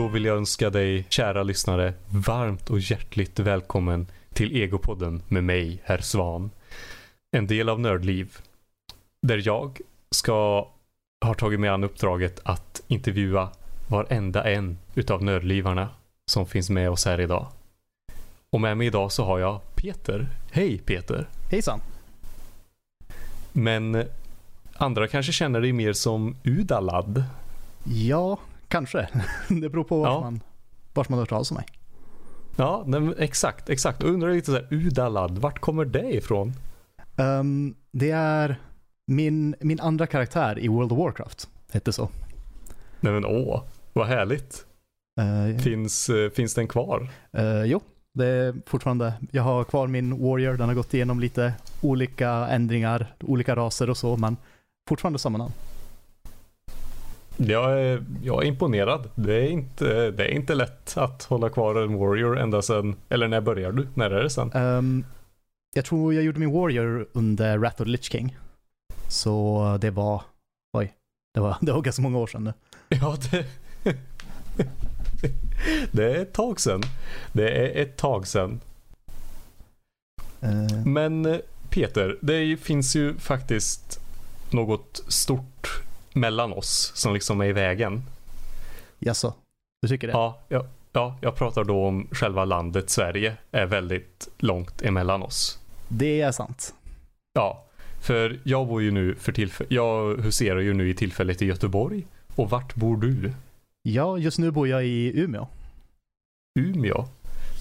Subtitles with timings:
[0.00, 5.82] Då vill jag önska dig, kära lyssnare, varmt och hjärtligt välkommen till Egopodden med mig,
[5.84, 6.50] herr Svan.
[7.30, 8.36] En del av Nördliv.
[9.22, 10.68] Där jag ska
[11.24, 13.50] ha tagit mig an uppdraget att intervjua
[13.88, 15.88] varenda en utav nördlivarna
[16.30, 17.46] som finns med oss här idag.
[18.50, 20.26] Och med mig idag så har jag Peter.
[20.52, 21.28] Hej Peter.
[21.50, 21.80] Hejsan.
[23.52, 24.04] Men
[24.74, 27.24] andra kanske känner dig mer som Udalad.
[27.84, 28.38] Ja,
[28.70, 29.08] kanske.
[29.48, 30.20] Det beror på vart Ja.
[30.20, 30.40] man,
[30.94, 31.66] vart man har hört talas om mig.
[32.56, 34.02] Ja, nej, exakt, exakt.
[34.02, 36.52] Och undrar lite så här, Udalad, vart kommer det ifrån?
[37.16, 38.56] Ehm, det är
[39.06, 41.48] min, min andra karaktär i World of Warcraft.
[41.72, 42.08] Hette så.
[43.00, 43.62] Nej men åh,
[43.92, 44.66] vad härligt.
[45.20, 47.08] Uh, Finns, eh, finns den kvar?
[47.66, 47.80] jo,
[48.14, 49.14] det är fortfarande.
[49.30, 50.54] Jag har kvar min Warrior.
[50.56, 54.36] Den har gått igenom lite olika ändringar, olika raser och så, men
[54.88, 55.52] fortfarande samma namn.
[57.46, 59.10] Jag är, jag är imponerad.
[59.14, 63.28] Det är, inte, det är inte lätt att hålla kvar en Warrior ända sen, eller
[63.28, 63.88] när börjar du?
[63.94, 64.52] När är det sen?
[64.52, 65.04] Ehm,
[65.74, 68.36] jag tror jag gjorde min Warrior under Wrath of the Lich King.
[69.08, 70.22] Så det var,
[70.72, 70.92] oj,
[71.34, 72.52] det var, det var ganska många år sedan nu.
[72.88, 73.46] Ja, det...
[75.92, 76.82] det är ett tag sen.
[77.32, 78.60] Det är ett tag sen.
[80.42, 81.38] Uh, Men eh,
[81.70, 84.00] Peter, det finns ju faktiskt
[84.50, 88.02] något stort mellan oss som liksom är i vägen.
[88.98, 89.34] jaså,
[89.82, 90.12] du tycker det?
[90.12, 95.58] Ja, ja, ja, jag pratar då om själva landet Sverige är väldigt långt emellan oss.
[95.88, 96.74] Det är sant.
[97.32, 97.64] Ja,
[98.02, 102.06] för jag bor ju nu för tillfället, jag huserar ju nu i tillfället i Göteborg.
[102.36, 103.32] Och vart bor du?
[103.82, 105.48] Ja, just nu bor jag i Umeå.
[106.58, 107.08] Umeå.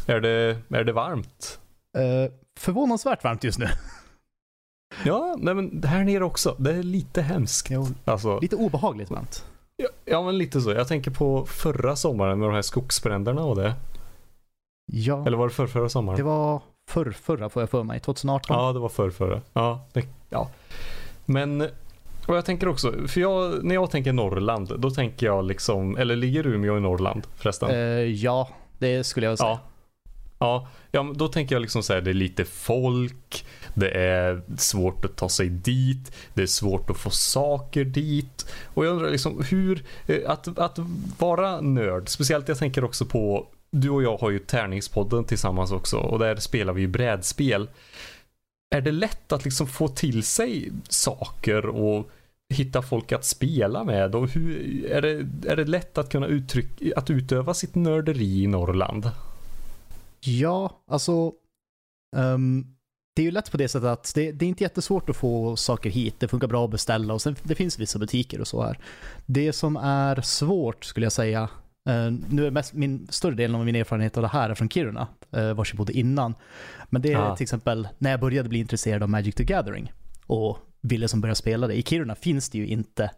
[0.07, 1.59] Är det, är det varmt?
[1.97, 3.68] Uh, förvånansvärt varmt just nu.
[5.05, 6.55] Ja, nej men här nere också.
[6.59, 7.67] Det är lite hemskt.
[7.72, 9.45] Jo, Alltså, lite obehagligt varmt.
[9.77, 10.72] ja, ja men lite så.
[10.72, 13.73] Jag tänker på förra sommaren med de här skogsbränderna och det.
[14.91, 16.17] Ja, Eller var det för förra sommaren?
[16.17, 18.57] det var förr, förra får jag för mig, 2018.
[18.57, 19.41] Ja, det var förr, förra.
[19.53, 20.49] Ja, det, ja.
[21.25, 21.61] Men,
[22.28, 26.16] och jag tänker också, för jag, när jag tänker Norrland, då tänker jag liksom, eller
[26.16, 27.69] ligger Umeå i Norrland förresten?
[27.69, 29.49] Eh, ja, det skulle jag säga.
[29.49, 29.59] ja.
[30.41, 35.06] Ja, ja, då tänker jag liksom så här, det är lite folk, det är svårt
[35.06, 38.52] att ta sig dit, det är svårt att få saker dit.
[38.74, 40.80] Och jag undrar liksom hur, eh, att, att
[41.19, 45.97] vara nörd, speciellt jag tänker också på, du och jag har ju tärningspodden tillsammans också
[45.97, 47.69] och där spelar vi ju brädspel.
[48.75, 52.09] Är det lätt att liksom få till sig saker och
[52.53, 56.68] hitta folk att spela med och hur, är det, är det lätt att kunna uttryck,
[56.96, 59.12] att utöva sitt nörderi i Norrland?
[60.19, 61.31] Ja, alltså.
[62.16, 62.75] um,
[63.19, 65.56] det är ju lätt på det sättet att det, det är inte jättesvårt att få
[65.56, 66.19] saker hit.
[66.19, 68.80] Det funkar bra att beställa och sen det finns vissa butiker och så här.
[69.25, 71.50] Det som är svårt skulle jag säga,
[71.90, 74.69] eh, nu är mest, min större delen av min erfarenhet av det här är från
[74.69, 76.35] Kiruna, uh, vars jag bodde innan.
[76.90, 77.35] Men det är Ah.
[77.35, 79.91] till exempel när jag började bli intresserad av Magic the Gathering
[80.25, 81.74] och ville som börja spela det.
[81.78, 83.12] I Kiruna finns det ju inte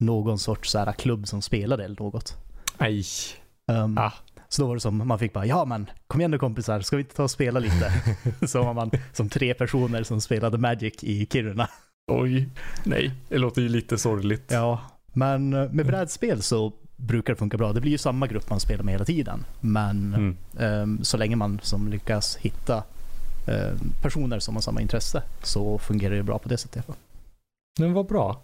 [0.00, 2.36] någon sorts så här, klubb som spelar det eller något.
[2.78, 3.04] Nej.
[3.72, 4.12] Um, Ah.
[4.52, 6.96] Så då var det som, man fick bara, ja men kom igen nu kompisar, ska
[6.96, 7.92] vi inte ta och spela lite?
[8.46, 11.68] så var man som tre personer som spelade Magic i Kiruna.
[12.12, 12.48] Oj.
[12.84, 14.44] Nej, det låter ju lite sorgligt.
[14.48, 14.80] Ja,
[15.12, 17.72] men med brädspel så brukar det funka bra.
[17.72, 19.44] Det blir ju samma grupp man spelar med hela tiden.
[19.60, 20.36] Men Mm.
[20.58, 22.84] ehm, så länge man som lyckas hitta
[23.46, 26.86] ehm, personer som har samma intresse så fungerar det bra på det sättet.
[27.78, 28.40] Men vad bra.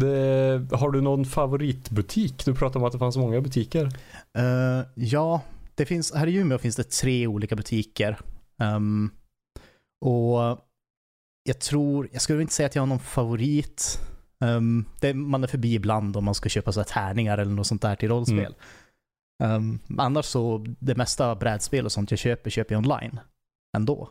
[0.00, 2.44] Det, har du någon favoritbutik?
[2.44, 3.84] Du pratade om att det fanns många butiker.
[4.38, 5.40] Eh, ja,
[5.74, 8.18] det finns, här i Umeå finns det tre olika butiker.
[8.58, 9.10] Ehm,
[10.04, 10.58] och
[11.44, 14.00] jag tror, jag skulle inte säga att jag har någon favorit.
[14.40, 17.66] Um, det, man är förbi ibland om man ska köpa så här tärningar eller något
[17.66, 18.54] sånt där till rollspel.
[19.44, 23.20] Ehm, annars så, det mesta brädspel och sånt jag köper, köper jag online.
[23.76, 24.10] Ändå.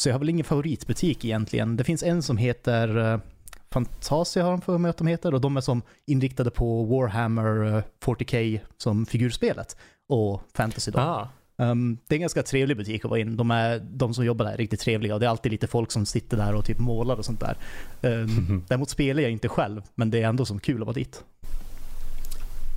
[0.00, 1.76] Så jag har väl ingen favoritbutik egentligen.
[1.76, 3.20] Det finns en som heter uh,
[3.70, 7.76] Fantasia har de för mig att de heter och de är som inriktade på Warhammer
[7.76, 9.76] eh, 40K som figurspelet
[10.08, 10.98] och fantasy då.
[10.98, 11.28] Ah.
[11.62, 13.36] Um, det är en ganska trevlig butik att vara in.
[13.36, 15.92] De, är, de som jobbar där är riktigt trevliga och det är alltid lite folk
[15.92, 17.56] som sitter där och typ målar och sånt där.
[18.02, 21.24] Um, däremot spelar jag inte själv, men det är ändå som kul att vara dit.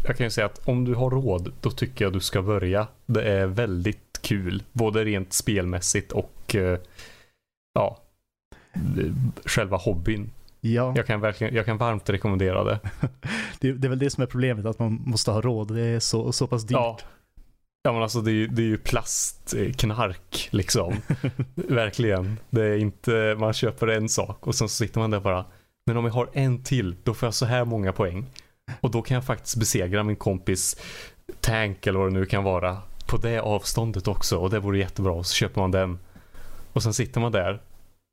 [0.06, 2.88] Jag kan ju säga att om du har råd, då tycker jag du ska börja.
[3.06, 4.64] Det är väldigt kul.
[4.72, 6.80] Både rent spelmässigt och eh,
[7.74, 8.00] ja,
[8.74, 9.14] eh,
[9.46, 10.30] själva hobbyn.
[10.62, 12.80] Ja, Jag kan, verkligen, jag kan varmt rekommendera det.
[13.60, 15.74] det, det är väl det som är problemet, att man måste ha råd.
[15.76, 16.72] Det är så, så pass dyrt.
[16.76, 16.98] Ja.
[17.84, 20.94] Ja men alltså det är, ju- det är ju plastknark liksom.
[21.56, 22.38] Verkligen.
[22.50, 25.46] Det är inte, man köper en sak och sen så sitter man där bara.
[25.86, 28.26] Men om jag har en till, då får jag så här många poäng.
[28.82, 30.78] Och då kan jag faktiskt besegra min kompis
[31.40, 32.78] tank eller vad det nu kan vara
[33.08, 36.00] på det avståndet också och det vore jättebra och så köper man den.
[36.74, 37.62] Och sen sitter man där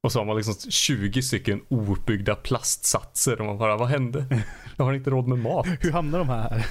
[0.03, 4.43] och så har man liksom 20 stycken ouppbyggda plastsatser och man bara, vad hände?
[4.77, 5.67] Jag har inte råd med mat.
[5.81, 6.67] Hur hamnar de här?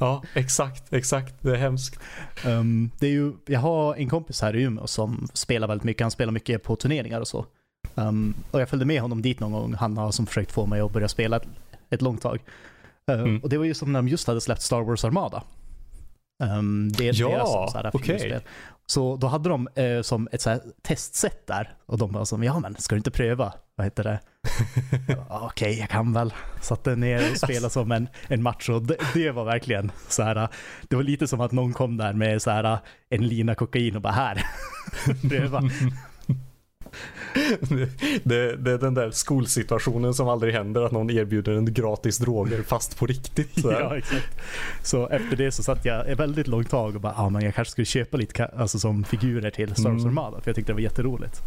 [0.00, 1.34] Ja, exakt, exakt.
[1.40, 2.00] Det är hemskt.
[2.46, 6.04] Um, det är ju, jag har en kompis här i Umeå som spelar väldigt mycket.
[6.04, 7.46] Han spelar mycket på turneringar och så.
[7.94, 9.74] Um, och jag följde med honom dit någon gång.
[9.74, 11.46] Han har som försökt få mig att börja spela ett,
[11.90, 12.38] ett långt tag.
[13.10, 13.38] Uh, mm.
[13.38, 15.42] Och det var ju som när de just hade släppt Star Wars Armada.
[16.42, 18.40] Um, det är ja, deras så okay.
[18.86, 21.74] Så då hade de eh, som ett så här testset där.
[21.86, 23.52] Och de bara som, ja men ska du inte pröva?
[23.76, 24.20] Vad heter det?
[25.28, 26.32] Okej, okay, jag kan väl.
[26.60, 30.48] Satte ner och spelade som en, en match och det, det, var verkligen så här.
[30.88, 32.78] Det var lite som att någon kom där med så här
[33.10, 34.46] en lina kokain och bara här,
[35.28, 35.62] pröva.
[38.22, 42.62] det, det, är den där skolsituationen som aldrig händer att någon erbjuder en gratis droger
[42.62, 43.60] fast på riktigt.
[43.60, 44.00] Så ja.
[44.82, 47.54] Så efter det så satt jag ett väldigt långt tag och bara, ah, men jag
[47.54, 50.06] kanske skulle köpa lite alltså, som figurer till Star Wars mm.
[50.06, 51.42] Armada för jag tyckte det var jätteroligt.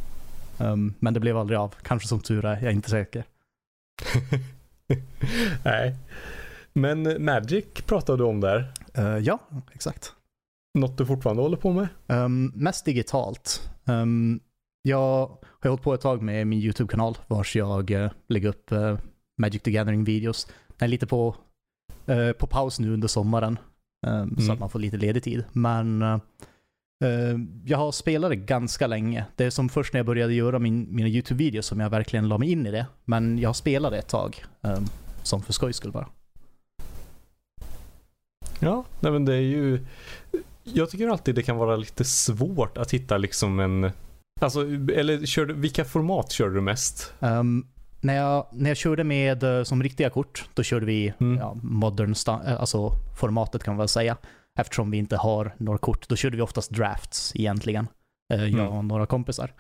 [0.58, 1.76] Um, men det blev aldrig av.
[1.84, 3.24] Kanske som tur är, jag är inte säker.
[5.64, 5.96] Nej.
[6.74, 8.74] Men Magic pratade du om där.
[8.98, 9.40] Uh, ja,
[9.74, 10.14] exakt.
[10.74, 11.88] Något du fortfarande håller på med?
[12.08, 13.70] Um, mest digitalt.
[13.86, 14.40] Um,
[14.86, 18.98] jag har hållit på ett tag med min YouTube-kanal vars jag uh, lägger upp uh,
[19.38, 20.48] Magic the Gathering-videos.
[20.78, 21.36] Den är lite på,
[22.10, 23.60] uh, på paus nu under sommaren.
[24.08, 24.38] Mm.
[24.38, 25.44] Så att man får lite ledig tid.
[25.52, 26.04] Men
[27.66, 29.26] jag har spelat det ganska länge.
[29.36, 32.38] Det är som först när jag började göra min, mina YouTube-videos som jag verkligen la
[32.38, 32.86] mig in i det.
[33.06, 34.46] Men jag har spelat det ett tag.
[34.62, 34.86] Um,
[35.24, 36.08] som för skojs skull bara.
[38.60, 39.86] Ja, nej men det är ju...
[40.64, 43.92] Jag tycker alltid det kan vara lite svårt att hitta liksom en
[44.42, 44.62] Alltså,
[44.94, 47.14] eller körde, vilka format körde du mest?
[47.20, 47.68] Um,
[48.02, 51.38] när, jag, när jag körde med uh, som riktiga kort, då körde vi mm.
[51.38, 54.18] ja, modern, uh, alltså formatet kan man väl säga.
[54.60, 57.88] Eftersom vi inte har några kort, då körde vi oftast drafts egentligen.
[58.34, 58.68] Uh, jag mm.
[58.68, 59.54] och några kompisar.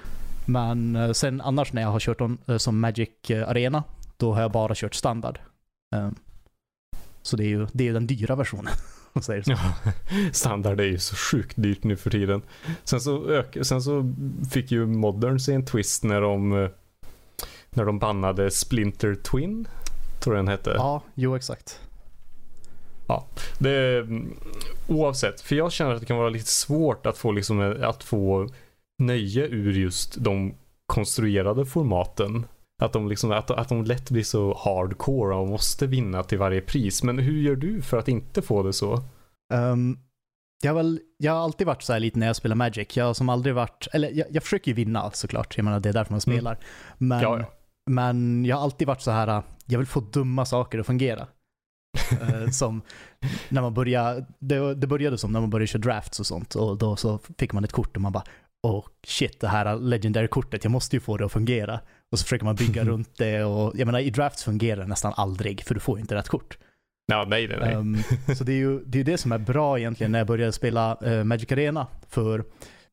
[0.48, 3.10] Men sen annars när jag har kört on, som Magic
[3.48, 3.84] Arena,
[4.18, 5.40] då har jag bara kört standard.
[5.96, 6.16] Um,
[7.22, 8.74] så det är ju det är den dyra versionen.
[9.24, 9.52] säger så.
[9.52, 9.92] Ja,
[10.32, 12.42] standard är ju så sjukt dyrt nu för tiden.
[12.84, 14.14] Sen så, ök, sen så
[14.52, 16.70] fick ju Modern sig en twist när de eh,
[17.70, 19.68] när de bannade Splinter Twin.
[20.20, 20.70] Tror jag den hette.
[20.78, 21.80] Ja, jo exakt.
[23.08, 23.28] Ja,
[23.60, 24.08] det
[24.88, 25.42] oavsett.
[25.42, 28.50] För jag känner att det kan vara lite svårt att få liksom att få
[29.00, 32.46] nöje ur just de konstruerade formaten.
[32.82, 36.62] Att de, liksom, att, att de lätt blir så hardcore och måste vinna till varje
[36.62, 37.04] pris.
[37.04, 39.04] Men hur gör du för att inte få det så?
[39.54, 40.00] Um,
[40.64, 42.98] jag, har väl, jag har alltid varit så här lite när jag spelar Magic.
[42.98, 45.58] Jag har som aldrig varit, eller jag, jag försöker ju vinna såklart.
[45.58, 46.38] Jag menar det är därför man mm.
[46.38, 46.52] spelar.
[46.52, 46.64] Mm.
[46.98, 47.46] Men, ja, ja.
[47.90, 51.28] men jag har alltid varit så här, jag vill få dumma saker att fungera.
[52.22, 52.82] uh, som
[53.50, 56.56] när man började, det, det började som när man började köra drafts och sånt.
[56.56, 58.24] Och då så fick man ett kort och man bara,
[58.66, 61.80] och shit, det här legendary-kortet, jag måste ju få det att fungera.
[62.12, 65.14] Och så försöker man bygga runt det och jag menar i drafts fungerar det nästan
[65.16, 66.58] aldrig för du får ju inte rätt kort.
[67.08, 67.76] Ja, nej, nej, nej.
[67.76, 67.98] Um,
[68.36, 70.98] så det är ju det, är det som är bra egentligen när jag började spela
[71.06, 71.88] uh, Magic Arena.
[72.10, 72.46] För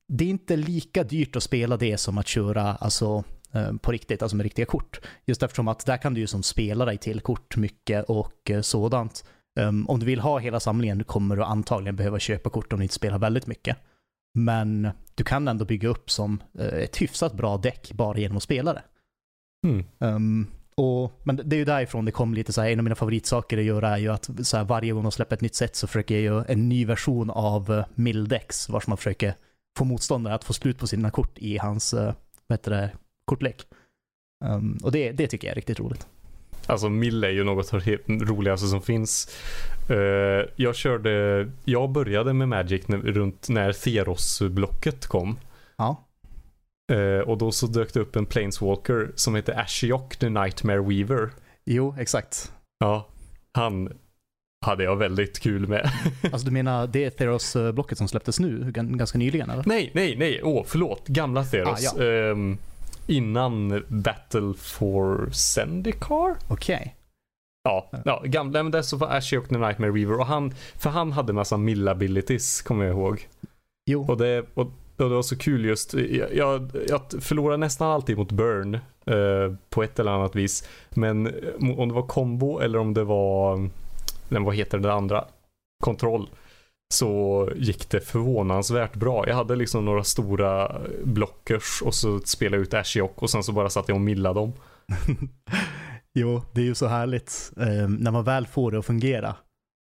[0.08, 3.24] det är inte lika dyrt att spela det som att köra alltså,
[3.56, 5.00] uh, på riktigt, alltså med riktiga kort.
[5.26, 8.60] Just eftersom att där kan du ju som spela dig till kort mycket och uh,
[8.60, 9.24] sådant.
[9.60, 12.82] Um, om du vill ha hela samlingen kommer du antagligen behöva köpa kort om du
[12.82, 13.76] inte spelar väldigt mycket.
[14.34, 18.72] Men du kan ändå bygga upp som ett hyfsat bra däck bara genom att spela
[18.72, 18.82] det.
[19.66, 19.84] Mm.
[19.98, 22.94] Um, och, men det är ju därifrån det kom lite så här, en av mina
[22.94, 25.76] favoritsaker att göra är ju att så här, varje gång de släpper ett nytt set
[25.76, 29.34] så försöker jag göra en ny version av uh, Mildex, vars man försöker
[29.78, 32.12] få motståndare att få slut på sina kort i hans, uh,
[32.46, 32.90] vad heter det,
[33.24, 33.66] kortlek.
[34.44, 36.06] Um, och det, det tycker jag är riktigt roligt.
[36.66, 39.36] Alltså Mill är ju något av det roligaste som finns.
[39.90, 39.96] Uh,
[40.56, 45.38] jag körde, jag började med Magic runt när Theros-blocket kom.
[45.76, 46.08] Ja.
[46.92, 51.30] Uh, och då så dök det upp en Planeswalker som heter Ashiok the Nightmare Weaver.
[51.64, 52.52] Jo, exakt.
[52.78, 53.08] Ja,
[53.54, 53.92] han
[54.66, 55.90] hade jag väldigt kul med.
[56.32, 59.62] alltså du menar det Theros-blocket som släpptes nu, ganska nyligen eller?
[59.66, 60.40] Nej, nej, nej.
[60.42, 61.08] Åh, oh, förlåt.
[61.08, 61.94] Gamla Theros.
[61.94, 62.30] Ah, ja.
[62.30, 62.58] um,
[63.06, 66.36] innan Battle for Zendikar.
[66.48, 66.76] Okej.
[66.76, 66.88] Okay.
[67.64, 71.12] Ja, ja, gamla, men det så var Ashiok the Nightmare Weaver och han, för han
[71.12, 73.28] hade massa mill abilities, kommer jag ihåg.
[73.90, 74.06] Jo.
[74.08, 75.94] Och det, och och det var så kul just.
[75.94, 78.78] Jag, jag, jag förlorar nästan alltid mot Burn.
[79.06, 80.68] Eh, på ett eller annat vis.
[80.90, 83.68] Men eh, om det var combo eller om det var,
[84.28, 85.24] vad heter det andra?
[85.84, 86.30] Kontroll.
[86.92, 89.28] Så gick det förvånansvärt bra.
[89.28, 93.52] Jag hade liksom några stora blockers och så spelade jag ut Ashiok och sen så
[93.52, 94.52] bara satt jag och millade dem.
[96.14, 99.36] Jo, det är ju så härligt eh, när man väl får det att fungera.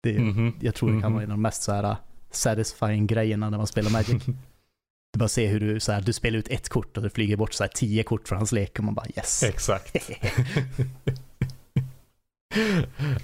[0.02, 0.52] Det, Mhm.
[0.60, 1.12] Jag tror det kan Mhm.
[1.14, 1.96] vara en av de mest så här,
[2.30, 4.22] satisfying grejerna när man spelar Magic.
[5.12, 7.36] Du bara ser hur du, så här, du spelar ut ett kort och det flyger
[7.36, 9.42] bort så här, tio kort från hans lek och man bara yes.
[9.42, 9.96] Exakt.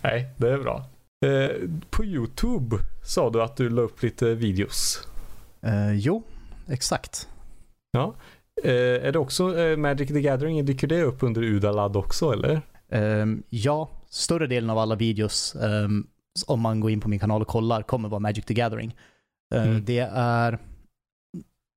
[0.02, 0.84] Nej, det är bra.
[1.23, 1.50] Eh,
[1.91, 5.09] på YouTube sa du att du la upp lite videos.
[5.62, 6.23] Eh, jo,
[6.69, 7.29] exakt.
[8.64, 10.64] Eh, är det också eh, Magic the Gathering?
[10.64, 12.61] Dyker det upp under Udalad också eller?
[12.88, 16.07] Ehm, ja, större delen av alla videos, ehm,
[16.47, 18.97] om man går in på min kanal och kollar, kommer vara Magic the Gathering.
[19.55, 19.85] Eh, Mm.
[19.85, 20.59] Det är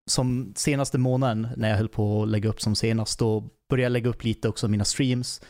[0.09, 3.91] som senaste månaden när jag höll på att lägga upp som senast, då började jag
[3.91, 5.41] lägga upp lite också mina streams.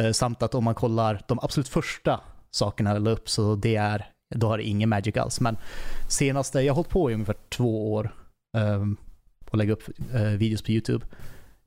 [0.00, 2.20] Eh, samt att om man kollar de absolut första
[2.54, 5.40] sakerna jag la upp, så det är, då har det ingen Magic alls.
[5.40, 5.56] Men
[6.08, 8.14] senaste, jag har hållit på i ungefär två år
[8.56, 8.96] um,
[9.50, 9.82] och lägga upp
[10.14, 11.06] eh, videos på YouTube.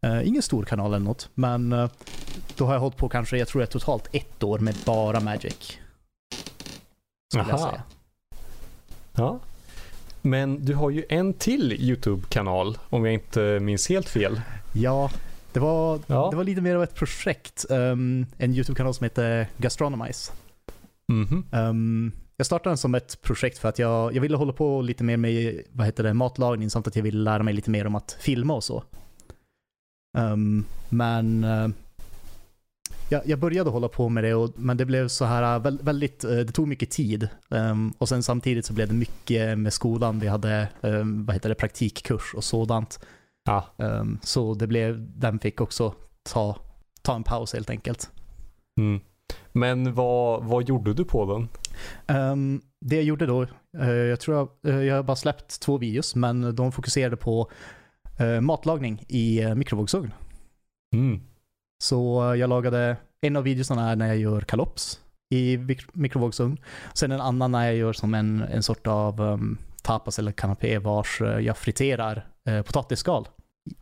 [0.01, 1.89] Eh, ingen stor kanal eller något, men eh,
[2.57, 5.77] då har jag hållit på kanske, jag tror jag totalt ett år med bara Magic.
[7.33, 7.83] Skulle jag säga.
[9.15, 9.39] Ja.
[10.21, 14.41] Men du har ju en till YouTube-kanal om jag inte minns helt fel.
[14.73, 15.11] Ja,
[15.53, 16.27] det var, Ja.
[16.31, 17.65] det var lite mer av ett projekt.
[17.69, 20.31] Um, en YouTube-kanal som heter Gastronomize.
[21.13, 21.45] Mhm.
[21.51, 25.03] Um, jag startade den som ett projekt för att jag, jag ville hålla på lite
[25.03, 27.95] mer med vad heter det, matlagning samt att jag ville lära mig lite mer om
[27.95, 28.83] att filma och så.
[30.17, 31.69] Um, men uh,
[33.09, 35.79] jag, jag började hålla på med det, och, men det blev så här uh, väl-
[35.83, 37.29] väldigt, uh, det tog mycket tid.
[37.49, 40.19] Um, och sen samtidigt så blev det mycket med skolan.
[40.19, 42.99] Vi hade um, vad heter det, praktikkurs och sådant.
[43.45, 43.65] Ja.
[44.21, 46.57] Så det blev, den fick också ta,
[47.01, 48.09] ta en paus helt enkelt.
[48.79, 48.99] Mm.
[49.57, 51.49] Men vad, vad gjorde du på den?
[52.17, 53.43] Um, det jag gjorde då,
[53.77, 57.51] eh, jag tror jag, eh, jag har bara släppt två videos, men de fokuserade på
[58.19, 60.13] eh, matlagning i uh, mikrovågsugn.
[60.95, 61.21] Mm.
[61.83, 64.99] Så jag lagade, en av videorna är när jag gör kalops
[65.35, 66.57] i mik- mikrovågsugn.
[66.93, 70.77] Sen en annan när jag gör som en, en sort av um, tapas eller kanapé
[70.77, 73.27] vars jag friterar uh, potatisskal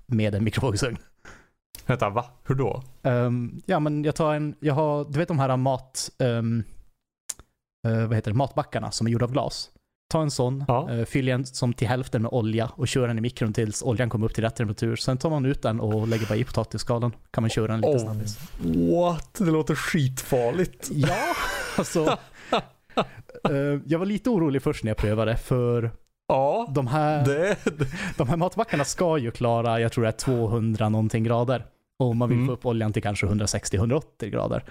[0.07, 0.97] med en mikrovågsugn.
[1.85, 2.25] Vänta, va?
[2.47, 2.83] Hur då?
[3.03, 6.63] Ehm, ja, men jag tar en, jag har, du vet de här mat, ehm,
[7.87, 9.69] eh, vad heter det, matbackarna som är gjorda av glas.
[10.11, 10.87] Ta en sån, Ja.
[10.91, 14.09] uh, fyll den som till hälften med olja och kör den i mikron tills oljan
[14.09, 14.95] kommer upp till rätt temperatur.
[14.95, 17.11] Sen tar man ut den och lägger bara i potatisskalen.
[17.31, 17.97] Kan man köra den lite Oh.
[17.99, 18.39] snabbis.
[18.91, 19.33] What?
[19.39, 20.89] Det låter skitfarligt.
[20.91, 21.17] Ja,
[21.77, 22.17] alltså.
[23.49, 25.91] eh, jag var lite orolig först när jag prövade för
[26.27, 27.87] Ja, de här, det, det.
[28.17, 31.65] de här matbackarna ska ju klara, jag tror det är 200 någonting grader.
[31.99, 32.47] Och man vill Mm.
[32.47, 34.63] få upp oljan till kanske 160-180 grader.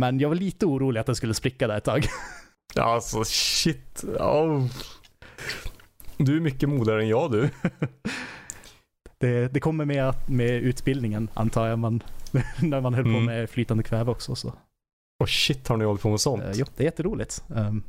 [0.00, 2.06] Men jag var lite orolig att den skulle spricka där ett tag.
[2.76, 4.04] Alltså shit.
[4.20, 4.66] Oh.
[6.16, 7.50] Du är mycket modigare än jag du.
[9.18, 12.02] Det, det kommer med, med utbildningen antar jag, man,
[12.62, 13.24] när man höll på Mm.
[13.24, 14.34] med flytande kväve också.
[14.34, 14.52] Så.
[15.20, 16.42] Och shit har ni hållit på med sånt?
[16.42, 17.44] Eh, jo, det är jätteroligt.
[17.48, 17.82] Um,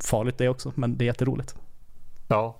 [0.00, 1.54] farligt det också, men det är jätteroligt.
[2.28, 2.56] Ja.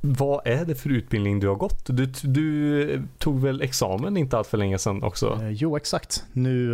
[0.00, 1.86] Vad är det för utbildning du har gått?
[1.86, 5.38] Du, du tog väl examen inte allt för länge sedan också?
[5.42, 6.24] Eh, jo, exakt.
[6.32, 6.72] Nu,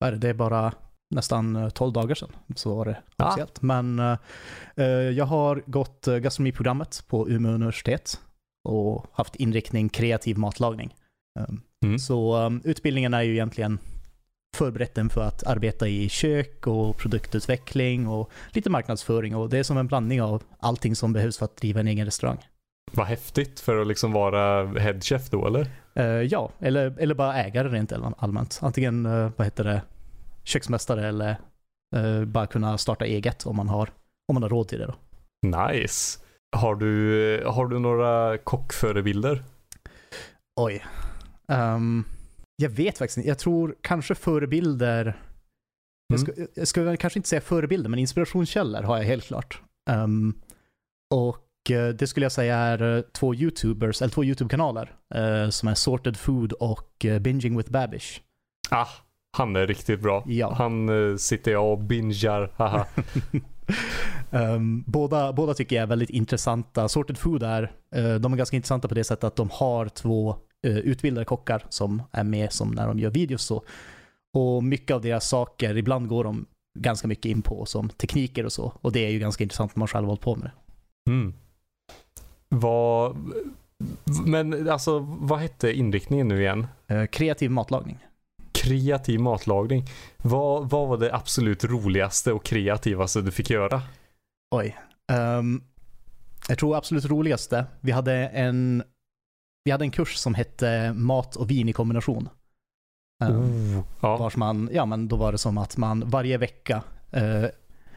[0.00, 0.72] vad är det, det är bara
[1.14, 3.26] nästan eh, 12 dagar sedan så var det Ja.
[3.26, 3.62] officiellt.
[3.62, 4.16] Men eh,
[4.76, 8.20] eh, jag har gått gastronomiprogrammet på Umeå universitet
[8.68, 10.94] och haft inriktning kreativ matlagning.
[11.48, 11.98] Um, Mm.
[11.98, 13.78] Så um, utbildningen är ju egentligen
[14.58, 19.62] förberett en för att arbeta i kök och produktutveckling och lite marknadsföring och det är
[19.62, 22.38] som en blandning av allting som behövs för att driva en egen restaurang.
[22.92, 25.66] Vad häftigt för att liksom vara headchef då eller?
[25.94, 28.58] Eh, ja, eller, eller bara ägare rent all- allmänt.
[28.62, 29.82] Antingen, eh, vad heter det,
[30.44, 31.36] köksmästare eller
[31.96, 33.90] eh, bara kunna starta eget om man har,
[34.28, 34.94] om man har råd till det då.
[35.66, 36.18] Nice.
[36.56, 39.42] Har du, har du några kockförebilder?
[40.60, 40.84] Oj.
[41.48, 42.04] Ehm,
[42.62, 43.28] jag vet faktiskt inte.
[43.28, 45.04] Jag tror kanske förebilder.
[46.08, 46.34] Jag, Mm.
[46.34, 49.62] ska, jag ska väl kanske inte säga förebilder, men inspirationskällor har jag helt klart.
[49.90, 50.34] Ehm,
[51.14, 55.68] och eh, det skulle jag säga är eh, två YouTubers, eller två YouTube-kanaler, eh, som
[55.68, 58.20] är Sorted Food och Binging with Babish.
[58.70, 58.86] Ah,
[59.36, 60.24] han är riktigt bra.
[60.26, 60.54] Ja.
[60.54, 62.50] Han eh, sitter jag och bingar,
[64.30, 66.88] Ehm, båda, båda tycker jag är väldigt intressanta.
[66.88, 70.36] Sorted Food är, eh, de är ganska intressanta på det sättet att de har två
[70.66, 73.42] uh, utbildade kockar som är med som när de gör videos.
[73.42, 73.62] Så.
[74.34, 76.46] Och mycket av deras saker, ibland går de
[76.78, 78.72] ganska mycket in på som tekniker och så.
[78.80, 81.10] Och det är ju ganska intressant när man själv hållit på med det.
[81.10, 81.34] Mm.
[82.48, 83.16] Vad,
[84.26, 86.66] men alltså vad hette inriktningen nu igen?
[86.86, 87.98] Eh, kreativ matlagning.
[88.68, 89.84] Kreativ matlagning.
[90.16, 93.82] Vad, vad var det absolut roligaste och kreativaste du fick göra?
[94.50, 94.76] Oj.
[95.12, 95.62] Ehm,
[96.48, 98.82] jag tror absolut roligaste, vi hade en
[99.64, 102.28] vi hade en kurs som hette mat och vin i kombination.
[103.24, 104.16] Um, Oh, ja.
[104.16, 107.44] Vars man, ja men då var det som att man varje vecka, eh,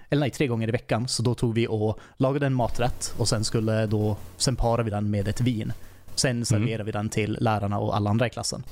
[0.10, 3.28] eller nej, tre gånger i veckan, så då tog vi och lagade en maträtt och
[3.28, 5.74] sen skulle då, sen parade vi den med ett vin.
[6.16, 8.64] Sen serverade vi den till lärarna och alla andra i klassen.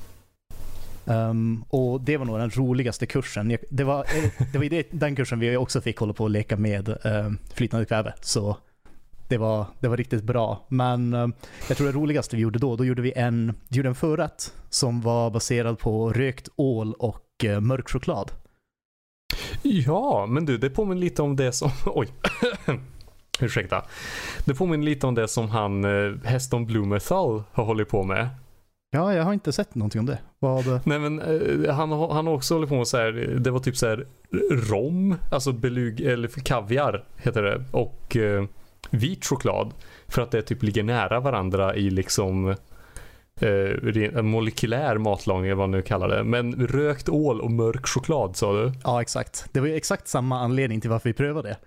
[1.06, 3.52] Um, och det var nog den roligaste kursen.
[3.52, 6.24] Jag- Det var, eh, det var i det, den kursen vi också fick hålla på
[6.24, 8.14] och leka med um, flytande kväve.
[8.22, 8.58] Så
[9.28, 10.66] det var, det var riktigt bra.
[10.68, 11.34] Men um,
[11.68, 15.02] jag tror det roligaste vi gjorde då, då gjorde vi en, gjorde en förrätt som
[15.02, 18.32] var baserad på rökt ål och uh, mörk choklad.
[19.62, 21.72] Ja, men du, det påminner lite om det som...
[21.86, 22.08] Oj.
[23.42, 23.86] Ursäkta.
[24.46, 28.30] Det påminner lite om det som han, eh, Heston Blumenthal, har hållit på med.
[28.92, 30.20] Ja, jag har inte sett någonting om det.
[30.40, 33.52] Vad, Nej men eh, han, har- han har också hållit på med så här, det
[33.52, 34.08] var typ så här
[34.52, 38.44] rom, alltså belug, eller kaviar heter det, och eh,
[38.90, 39.74] vit choklad.
[40.08, 42.56] För att det typ ligger nära varandra i liksom
[43.42, 46.24] eh, molekylär matlagning eller vad man nu kallar det.
[46.24, 48.72] Men rökt ål och mörk choklad sa du?
[48.84, 49.46] ja, exakt.
[49.52, 51.58] Det var ju exakt samma anledning till varför vi prövade det.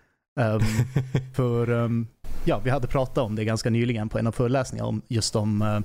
[0.43, 0.61] Um,
[1.35, 2.07] för um,
[2.45, 5.83] ja, vi hade pratat om det ganska nyligen på en av föreläsningarna om just om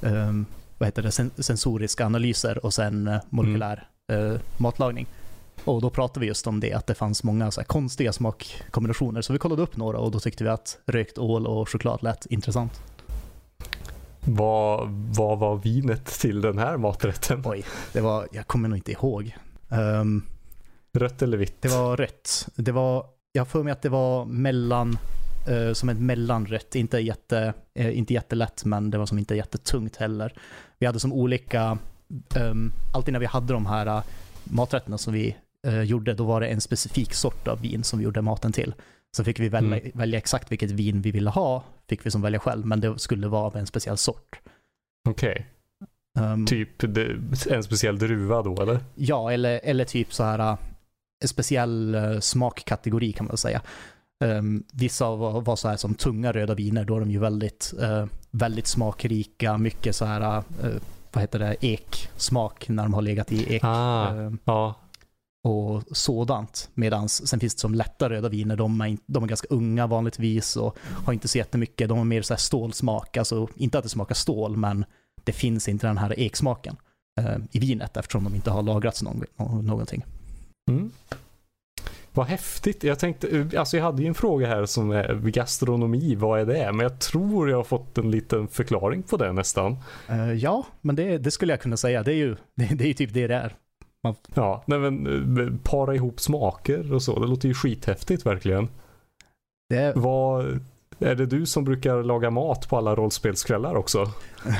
[0.00, 0.46] um,
[0.82, 5.06] vad heter det, sen, sensoriska analyser och sen uh, molekylär uh, matlagning.
[5.64, 9.22] Och då pratade vi just om det, att det fanns många så konstiga smakkombinationer.
[9.22, 12.26] Så vi kollade upp några och då tyckte vi att rökt ål och choklad lät
[12.26, 12.82] intressant.
[14.20, 17.42] Vad, vad var vinet till den här maträtten?
[17.44, 19.36] Oj, det var, jag kommer nog inte ihåg.
[19.68, 20.22] Um,
[20.92, 21.62] Rött eller vitt?
[21.62, 22.48] Det var rött.
[22.54, 24.98] Det var, jag har för mig att det var mellan,
[25.48, 26.74] eh, som ett mellanrött.
[26.74, 30.32] Inte, jätte, eh, inte jättelätt, men det var som inte jättetungt heller.
[30.78, 31.78] Vi hade som olika,
[32.34, 34.02] ehm, alltid när vi hade de här eh,
[34.44, 38.04] maträtterna som vi eh, gjorde, då var det en specifik sort av vin som vi
[38.04, 38.74] gjorde maten till.
[39.16, 39.90] Så fick vi välja, Mm.
[39.94, 43.28] välja exakt vilket vin vi ville ha, fick vi som välja själv, men det skulle
[43.28, 44.40] vara av en speciell sort.
[45.08, 45.46] Okej.
[46.18, 46.82] Ehm, Typ
[47.50, 48.80] en speciell druva då eller?
[48.94, 50.56] Ja, eller, eller typ så här
[51.22, 53.62] en speciell äh, smakkategori kan man säga.
[54.22, 57.74] Um, vissa var, var så här som tunga röda viner, då är de ju väldigt,
[57.80, 60.42] äh, väldigt smakrika, mycket så här, äh,
[61.12, 63.64] vad heter det, eksmak när de har legat i ek.
[63.64, 64.74] Ah, ehm, ja.
[65.44, 66.70] och sådant.
[66.74, 70.56] Medan sen finns det som lätta röda viner, de är, de är ganska unga vanligtvis
[70.56, 73.90] och har inte så jättemycket, de har mer så här stålsmak, alltså inte att det
[73.90, 74.84] smakar stål, men
[75.24, 76.76] det finns inte den här eksmaken
[77.20, 80.04] eh, i vinet eftersom de inte har lagrats någon, nå- någonting.
[80.70, 80.90] Mm.
[82.14, 82.84] Vad häftigt.
[82.84, 86.72] Jag tänkte, alltså jag hade ju en fråga här som är gastronomi, vad är det?
[86.72, 89.76] Men jag tror jag har fått en liten förklaring på det nästan.
[90.08, 92.88] Eh, ja, men det, det skulle jag kunna säga, det är ju, det, det är
[92.88, 93.54] ju typ det det är.
[94.34, 95.06] Ja, nej men
[95.38, 97.20] eh, para ihop smaker och så.
[97.20, 98.68] Det låter ju skithäftigt verkligen.
[99.68, 100.60] Det är, Vad,
[100.98, 104.06] är det du som brukar laga mat på alla rollspelskvällar också?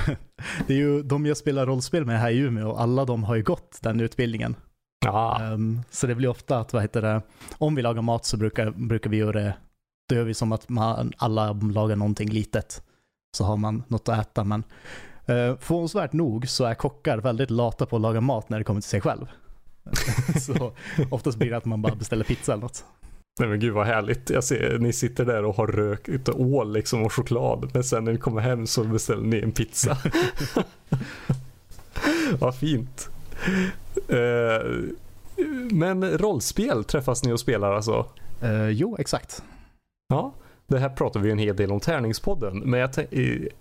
[0.67, 3.43] det är ju de jag spelar rollspel med här i Umeå alla de har ju
[3.43, 4.55] gått den utbildningen.
[5.03, 7.23] Ja, Ehm, så det blir ofta att, vad heter det,
[7.59, 9.55] om vi lagar mat så brukar, brukar vi göra det,
[10.09, 12.83] då gör vi som att man, alla lagar någonting litet.
[13.37, 14.45] Så har man något att äta.
[14.45, 14.61] Men
[15.29, 18.81] uh, förvånansvärt nog så är kockar väldigt lata på att laga mat när det kommer
[18.81, 19.27] till sig själv.
[20.41, 20.73] så
[21.11, 22.85] oftast blir det att man bara beställer pizza eller något.
[23.41, 24.31] nej men gud vad härligt.
[24.31, 27.71] Jag ser, ni sitter där och har rökt och ål liksom och choklad.
[27.75, 29.99] Men sen när ni kommer hem så beställer ni en pizza.
[32.39, 33.11] vad fint.
[34.09, 34.67] Eh,
[35.71, 38.07] men rollspel träffas ni och spelar alltså?
[38.43, 39.43] Eh, jo, exakt.
[40.09, 40.35] Ja,
[40.67, 42.91] det här pratar vi en hel del om tärningspodden, men jag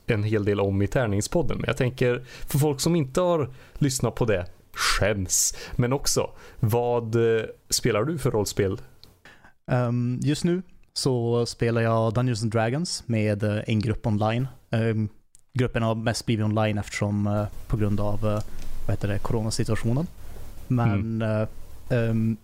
[0.06, 1.58] en hel del om i tärningspodden.
[1.58, 5.58] Men jag tänker för folk som inte har lyssnat på det, skäms.
[5.76, 8.82] Men också, vad eh, spelar du för rollspel?
[9.72, 10.62] Ehm, just nu
[10.94, 14.48] så spelar jag Dungeons and Dragons med en grupp online.
[14.70, 15.10] Ehm,
[15.54, 18.40] gruppen har mest blivit online eftersom eh, på grund av eh,
[18.86, 20.08] vad heter det, coronasituationen.
[20.68, 21.48] Men eh,
[21.90, 22.38] ehm,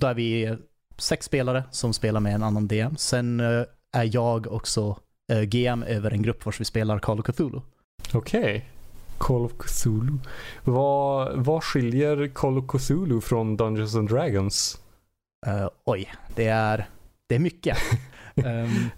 [0.00, 0.56] då är vi
[0.96, 2.96] sex spelare som spelar med en annan DM.
[2.96, 4.96] Sen eh, är jag också
[5.32, 7.60] eh, GM över en grupp vars vi spelar Call of Cthulhu.
[8.12, 8.70] Okej.
[9.18, 10.18] Call of Cthulhu.
[10.64, 14.80] Vad, vad skiljer Call of Cthulhu från Dungeons and Dragons?
[15.46, 16.88] Eh, oj, det är,
[17.26, 17.78] det är mycket.
[18.34, 18.90] Ehm,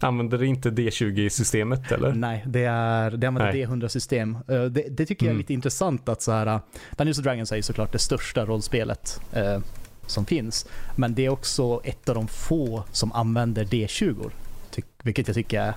[0.00, 2.12] Använder det inte D20-systemet eller?
[2.14, 3.66] Nej, det, är, det använder Nej.
[3.66, 4.38] D100-system.
[4.48, 5.38] Eh, det, det tycker jag är Mm.
[5.38, 6.58] lite intressant att så här, uh,
[6.96, 9.58] Dungeons Dragons är såklart det största rollspelet eh,
[10.06, 10.66] som finns.
[10.96, 14.30] Men det är också ett av de få som använder D20.
[14.70, 15.74] Ty- vilket jag tycker är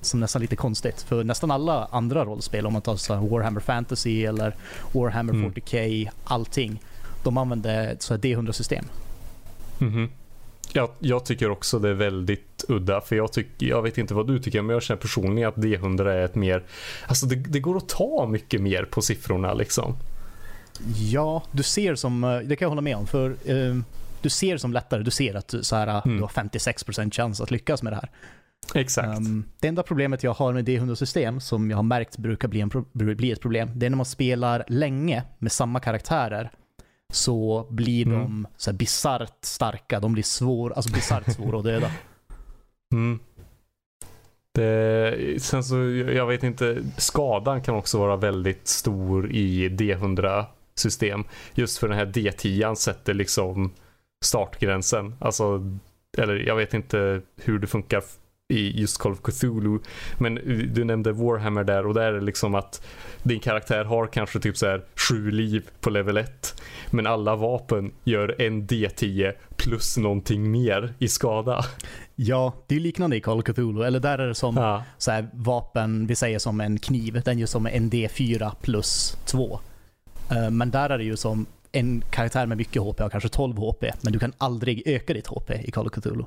[0.00, 1.02] som nästan lite konstigt.
[1.02, 4.54] För nästan alla andra rollspel, om man tar så Warhammer Fantasy eller
[4.92, 5.52] Warhammer Mm.
[5.52, 6.82] 40K, allting.
[7.24, 8.84] De använder ett så här D100-system.
[9.78, 10.08] Mhm.
[10.72, 14.26] Jag, jag tycker också det är väldigt udda för jag tycker, jag vet inte vad
[14.26, 16.62] du tycker men jag känner personligen att D100 är ett mer,
[17.06, 19.96] alltså det, det går att ta mycket mer på siffrorna liksom.
[21.10, 23.76] Ja, du ser som, eh, det kan jag hålla med om, för eh,
[24.22, 26.16] du ser som lättare, du ser att så här, Mm.
[26.16, 28.10] du har 56% chans att lyckas med det här.
[28.74, 29.18] Exakt.
[29.18, 32.84] Um, det enda problemet jag har med D100-system, som jag har märkt brukar bli, pro-
[32.92, 36.50] bli ett problem, det är när man spelar länge med samma karaktärer
[37.10, 38.18] så blir Mm.
[38.20, 40.00] de så här bisarrt starka.
[40.00, 41.90] De blir svår, alltså bisarrt svåra att döda.
[42.94, 43.18] Mm.
[44.54, 45.76] Det, sen så,
[46.14, 50.44] jag vet inte, skadan kan också vara väldigt stor i D100
[50.74, 51.24] system.
[51.54, 53.70] Just för den här D10 sätter liksom
[54.24, 55.14] startgränsen.
[55.20, 55.60] Alltså,
[56.18, 58.02] eller jag vet inte hur det funkar
[58.50, 59.78] i just Call of Cthulhu.
[60.18, 60.34] Men
[60.74, 62.86] du nämnde Warhammer där och där är det liksom att
[63.22, 66.62] din karaktär har kanske typ så här sju liv på level 1.
[66.90, 71.64] Men alla vapen gör en D10 plus någonting mer i skada.
[72.16, 73.82] Ja, det är liknande i Call of Cthulhu.
[73.84, 74.84] Eller där är det som Ja.
[74.98, 79.60] så här, vapen, vi säger som en kniv, den gör som en D4 plus 2.
[80.30, 83.56] Eh, Men där är det ju som en karaktär med mycket HP har kanske 12
[83.56, 86.24] HP, men du kan aldrig öka ditt HP i Call of Cthulhu.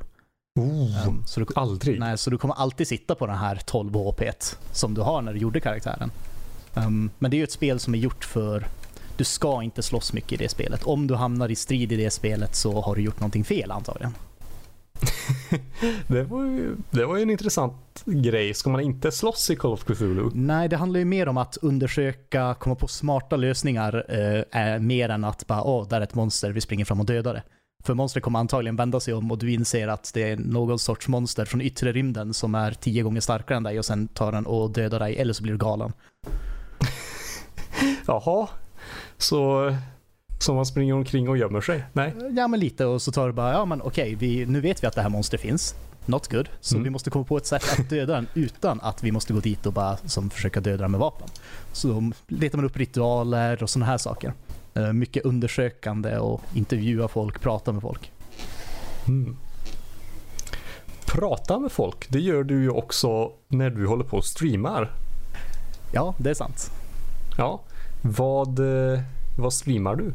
[0.60, 2.00] Oh, Um, så, du, aldrig.
[2.00, 4.22] nej, så du kommer alltid sitta på den här 12 HP
[4.72, 6.12] som du har när du gjorde karaktären.
[6.74, 8.68] Um, men det är ju ett spel som är gjort för
[9.18, 10.84] du ska inte slåss mycket i det spelet.
[10.84, 14.16] Om du hamnar i strid i det spelet så har du gjort någonting fel antagligen.
[16.08, 18.54] Det var, ju, det var ju en intressant grej.
[18.54, 20.30] Ska man inte slåss i Call of Cthulhu?
[20.34, 24.06] Nej, det handlar ju mer om att undersöka, komma på smarta lösningar,
[24.54, 27.34] eh, mer än att bara åh, där är ett monster, vi springer fram och dödar
[27.34, 27.44] det.
[27.84, 31.08] För monstret kommer antagligen vända sig om och du inser att det är någon sorts
[31.08, 34.46] monster från yttre rymden som är tio gånger starkare än dig och sen tar den
[34.46, 35.94] och dödar dig, eller så blir du galen.
[38.08, 38.48] Jaha.
[39.18, 39.76] Så,
[40.40, 41.84] så man springer omkring och gömmer sig?
[41.94, 42.14] Nej.
[42.38, 44.88] Ja, men lite och så tar du bara, ja men okej, vi, nu vet vi
[44.88, 45.76] att det här monstret finns.
[46.06, 46.50] Not good.
[46.62, 46.84] Så Mm.
[46.84, 49.66] vi måste komma på ett sätt att döda den utan att vi måste gå dit
[49.66, 51.28] och bara som försöka döda den med vapen.
[51.72, 54.34] Så då letar man upp ritualer och sådana här saker.
[54.76, 58.12] Eh, Mycket undersökande och intervjua folk, prata med folk.
[59.08, 59.38] Mm.
[61.06, 64.92] Prata med folk, det gör du ju också när du håller på och streamar.
[65.92, 66.72] Ja, det är sant.
[67.38, 67.62] Ja.
[68.02, 69.00] Vad, eh,
[69.38, 70.12] vad streamar du?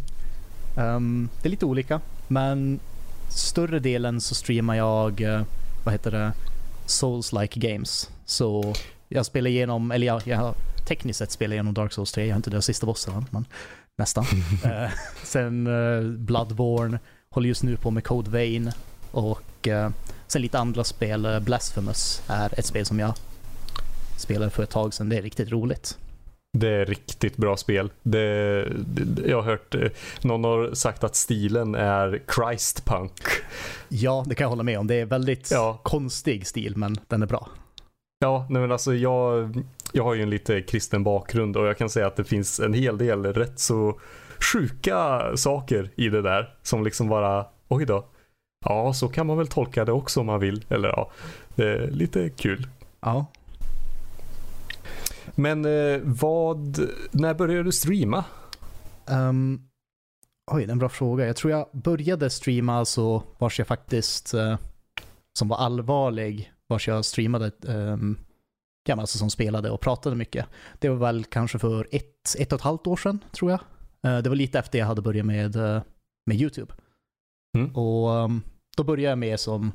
[0.83, 2.81] Ehm, det är lite olika, men
[3.29, 5.43] större delen så streamar jag, eh,
[5.85, 6.33] vad heter det,
[6.87, 8.11] Souls-like games.
[8.25, 8.75] Så
[9.09, 10.55] jag spelar igenom, eller jag, jag
[10.89, 13.45] tekniskt sett spelat igenom Dark Souls 3, jag har inte dödat sista bossen men
[13.99, 14.25] nästan.
[14.65, 14.91] Eh,
[15.23, 16.99] sen eh, Bloodborne,
[17.31, 18.71] håller just nu på med Code Vein
[19.11, 19.91] och eh,
[20.27, 21.25] sen lite andra spel.
[21.25, 23.15] Eh, Blasphemous är ett spel som jag
[24.17, 25.99] spelade för ett tag sedan, det är riktigt roligt.
[26.59, 27.91] Det är riktigt bra spel.
[28.03, 29.89] Det, det, jag har hört eh,
[30.23, 33.21] någon har sagt att stilen är Christ punk.
[33.89, 34.87] Ja, det kan jag hålla med om.
[34.87, 35.81] Det är väldigt Ja.
[35.83, 37.49] konstig stil, men den är bra.
[38.19, 39.57] Ja, nej men alltså jag,
[39.93, 42.75] jag har ju en lite kristen bakgrund och jag kan säga att det finns en
[42.75, 44.01] hel del rätt så
[44.53, 48.05] sjuka saker i det där som liksom bara, oj då.
[48.65, 50.65] Ja, så kan man väl tolka det också om man vill.
[50.69, 51.11] Eller ja,
[51.91, 52.67] lite kul.
[53.01, 53.27] Ja.
[55.35, 56.79] Men eh, vad,
[57.11, 58.25] när började du streama?
[59.07, 59.69] Um,
[60.51, 61.27] oj, det är en bra fråga.
[61.27, 64.57] Jag tror jag började streama alltså vars jag faktiskt, eh,
[65.39, 68.19] som var allvarlig, vars jag streamade, um,
[68.89, 70.47] ja, alltså som spelade och pratade mycket.
[70.79, 73.61] Det var väl kanske för ett, ett och ett halvt år sedan, tror jag.
[74.03, 75.83] Eh, det var lite efter jag hade börjat med, eh,
[76.27, 76.73] med YouTube.
[77.59, 77.77] Mm.
[77.77, 78.43] Och um,
[78.77, 79.73] då började jag med som,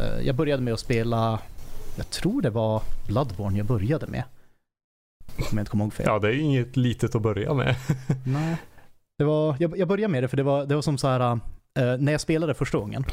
[0.00, 1.40] eh, jag började med att spela,
[1.96, 4.24] jag tror det var Bloodborne jag började med.
[5.36, 6.06] Om jag inte kommer ihåg fel.
[6.08, 7.76] Ja, det är inget litet att börja med.
[8.26, 8.56] Nej.
[9.18, 11.40] Det var, jag, jag började med det för det var, det var som så här,
[11.98, 13.04] när jag spelade första gången.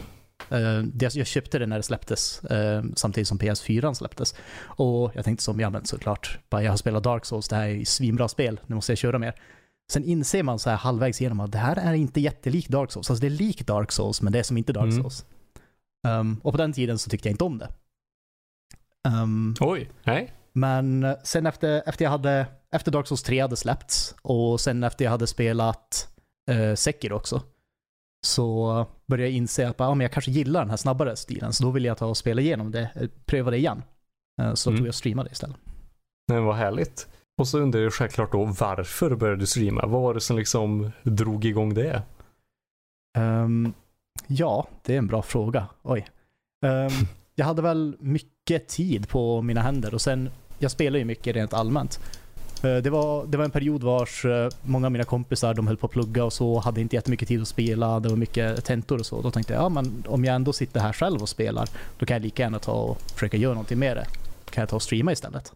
[0.49, 0.83] Eh,
[1.17, 4.35] jag köpte det när det släpptes, eh, samtidigt som PS4 släpptes.
[4.59, 7.67] Och jag tänkte som, ja men såklart, bara jag har spelat Dark Souls, det här
[7.67, 9.35] är svinbra spel, nu måste jag köra mer.
[9.91, 13.09] Sen inser man så här halvvägs igenom att det här är inte jättelikt Dark Souls.
[13.09, 15.01] Alltså det är likt Dark Souls, men det är som inte Dark Mm.
[15.01, 15.25] Souls.
[16.07, 17.69] Um, och på den tiden så tyckte jag inte om det.
[19.07, 20.33] Um, Oj, nej.
[20.53, 25.05] men sen efter, efter jag hade, efter Dark Souls 3 hade släppts och sen efter
[25.05, 26.07] jag hade spelat
[26.49, 27.41] eh, Sekiro också,
[28.25, 31.63] så började inse att bara, ja, men jag kanske gillar den här snabbare stilen, så
[31.63, 33.83] då vill jag ta och spela igenom det, eh, pröva det igen.
[34.41, 34.77] Eh, så Mm.
[34.77, 35.57] tog jag och streamade istället.
[36.27, 37.07] Men vad härligt.
[37.37, 39.85] Och så undrar jag självklart då varför började du streama?
[39.85, 42.01] Vad var det som liksom drog igång det?
[43.17, 43.73] Ehm,
[44.27, 45.67] ja, det är en bra fråga.
[45.83, 46.07] Oj.
[46.65, 46.89] Ehm,
[47.35, 51.53] jag hade väl mycket tid på mina händer och sen, jag spelar ju mycket rent
[51.53, 51.99] allmänt.
[52.63, 55.77] Eh, det, var, det var en period vars eh, många av mina kompisar, de höll
[55.77, 58.99] på att plugga och så, hade inte jättemycket tid att spela, det var mycket tentor
[58.99, 59.21] och så.
[59.21, 62.15] Då tänkte jag, ja men om jag ändå sitter här själv och spelar, då kan
[62.15, 64.07] jag lika gärna ta och försöka göra någonting med det.
[64.45, 65.53] Då Kan jag ta och streama istället?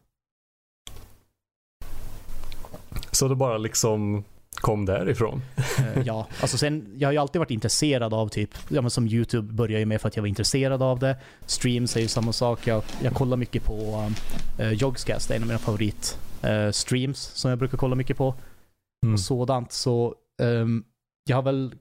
[3.12, 4.24] Så det bara liksom
[4.56, 5.42] kom därifrån.
[5.58, 9.08] Eh, ja, alltså sen, jag har ju alltid varit intresserad av typ, ja men som
[9.08, 11.18] YouTube började ju med för att jag var intresserad av det.
[11.46, 12.68] Streams är ju samma sak.
[12.68, 14.10] Jag, jag kollar mycket på
[14.60, 18.18] uh, Jogscast, det är en av mina favorit uh, streams som jag brukar kolla mycket
[18.18, 18.36] på.
[19.06, 19.14] Mm.
[19.14, 19.72] Och sådant.
[19.72, 20.84] Så um,
[21.30, 21.76] jag har väl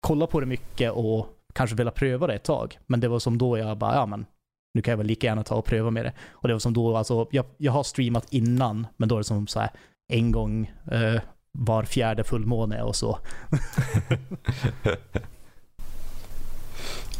[0.00, 2.78] kollat på det mycket och kanske velat pröva det ett tag.
[2.86, 4.26] Men det var som då jag bara, ja men
[4.74, 6.12] nu kan jag väl lika gärna ta och pröva med det.
[6.30, 9.24] Och det var som då, alltså jag, jag har streamat innan, men då är det
[9.24, 9.70] som så här
[10.12, 11.20] en gång uh,
[11.58, 13.18] var fjärde fullmåne och så.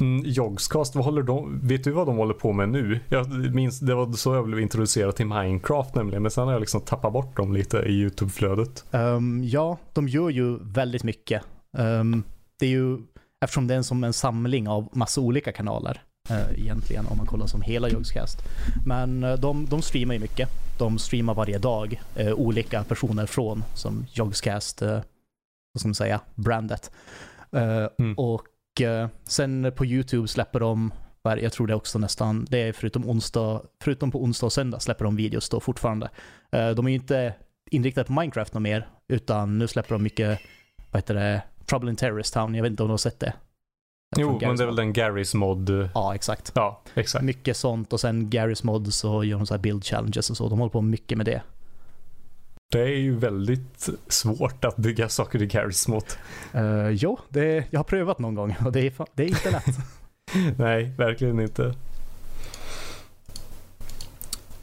[0.01, 3.01] mm, Jogscast, vad håller de, vet du vad de håller på med nu?
[3.09, 6.61] Jag minns, det var så jag blev introducerad till Minecraft nämligen, men sen har jag
[6.61, 8.85] liksom tappat bort dem lite i YouTube-flödet.
[8.91, 11.43] Um, ja, de gör ju väldigt mycket.
[11.79, 12.23] Um,
[12.59, 12.99] det är ju,
[13.45, 16.03] eftersom det är som en samling av massa olika kanaler
[16.57, 18.43] egentligen om man kollar som hela Jogscast.
[18.87, 20.49] Men uh, de, de streamar ju mycket.
[20.79, 24.89] De streamar varje dag uh, olika personer från som Jogscast, uh,
[25.73, 26.91] vad ska man säga, brandet.
[27.99, 28.15] Mm.
[28.17, 28.47] Och
[29.25, 34.11] sen på YouTube släpper de jag tror det också nästan, det är förutom, onsdag, förutom
[34.11, 36.11] på onsdag och söndag släpper de videos då fortfarande.
[36.51, 37.35] De är ju inte
[37.71, 40.41] inriktade på Minecraft något mer, utan nu släpper de mycket,
[40.91, 42.55] vad heter det, Trouble in Terrorist Town.
[42.55, 43.33] Jag vet inte om du har sett det?
[44.17, 45.89] Jo, men det är väl den Garys mod.
[45.95, 46.53] Ja, exakt.
[46.55, 47.25] Ja, exakt.
[47.25, 50.49] Mycket sånt och sen Garys mod så gör de så här build challenges och så.
[50.49, 51.43] De håller på mycket med det.
[52.73, 56.05] Det är ju väldigt svårt att bygga saker i Garys mod.
[56.55, 59.77] Uh, jo, det, jag har prövat någon gång och det är, det är inte lätt.
[60.59, 61.75] Nej, verkligen inte.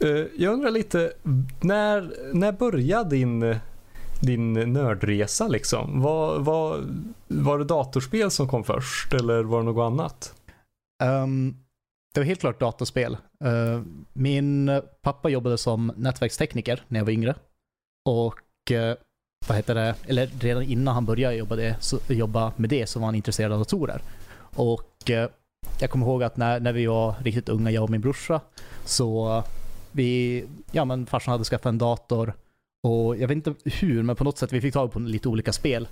[0.04, 1.12] Uh, jag undrar lite,
[1.60, 3.56] när, när började din
[4.20, 6.00] din nördresa liksom?
[6.00, 6.84] Var, var,
[7.28, 10.34] var det datorspel som kom först eller var det något annat?
[11.04, 11.56] Um,
[12.14, 13.16] det var helt klart datorspel.
[13.44, 17.34] Uh, min pappa jobbade som nätverkstekniker när jag var yngre.
[18.08, 18.94] Och uh,
[19.46, 22.98] vad heter det, eller redan innan han började jobba, det, så, jobba med det så
[22.98, 24.02] var han intresserad av datorer.
[24.40, 25.26] Och uh,
[25.80, 28.40] jag kommer ihåg att när, när vi var riktigt unga, jag och min brorsa,
[28.84, 29.42] så
[29.92, 32.32] vi, ja men farsan hade skaffat en dator
[32.88, 35.52] och jag vet inte hur, men på något sätt vi fick tag på lite olika
[35.52, 35.88] spel.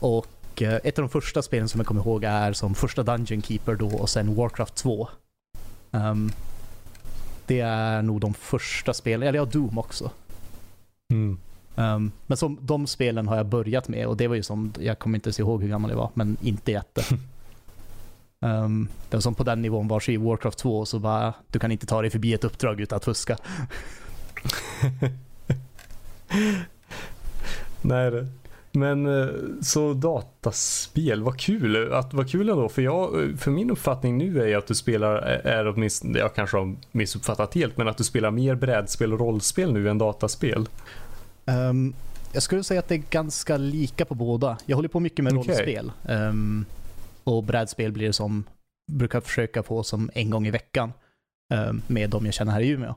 [0.00, 3.42] Och eh, ett av de första spelen som jag kommer ihåg är som första Dungeon
[3.42, 5.08] Keeper då och sen Warcraft 2.
[5.90, 6.30] Um, ehm,
[7.46, 10.10] det är nog de första spelen, eller ja, Doom också.
[11.12, 11.38] Mm.
[11.76, 14.98] Um, men som, de spelen har jag börjat med och det var ju som, jag
[14.98, 17.02] kommer inte ens ihåg hur gammal jag var, men inte jätte.
[18.40, 21.72] um, det var som på den nivån var i Warcraft 2 så bara, du kan
[21.72, 23.38] inte ta dig förbi ett uppdrag utan att fuska.
[27.82, 28.26] Nej det.
[28.72, 29.28] Men eh,
[29.62, 31.92] så dataspel, vad kul.
[31.92, 32.68] Att, vad kul ändå.
[32.68, 36.76] För, jag, för min uppfattning nu är att du spelar, är åtminstone, jag kanske har
[36.92, 40.68] missuppfattat helt, men att du spelar mer brädspel och rollspel nu än dataspel.
[41.44, 41.94] Um,
[42.32, 44.58] jag skulle säga att det är ganska lika på båda.
[44.66, 45.54] Jag håller på mycket med okay.
[45.54, 45.92] rollspel.
[46.08, 46.64] Um,
[47.24, 48.44] och brädspel blir det som,
[48.92, 50.92] brukar försöka få som en gång i veckan.
[51.54, 52.94] Um, med de jag känner här i Umeå.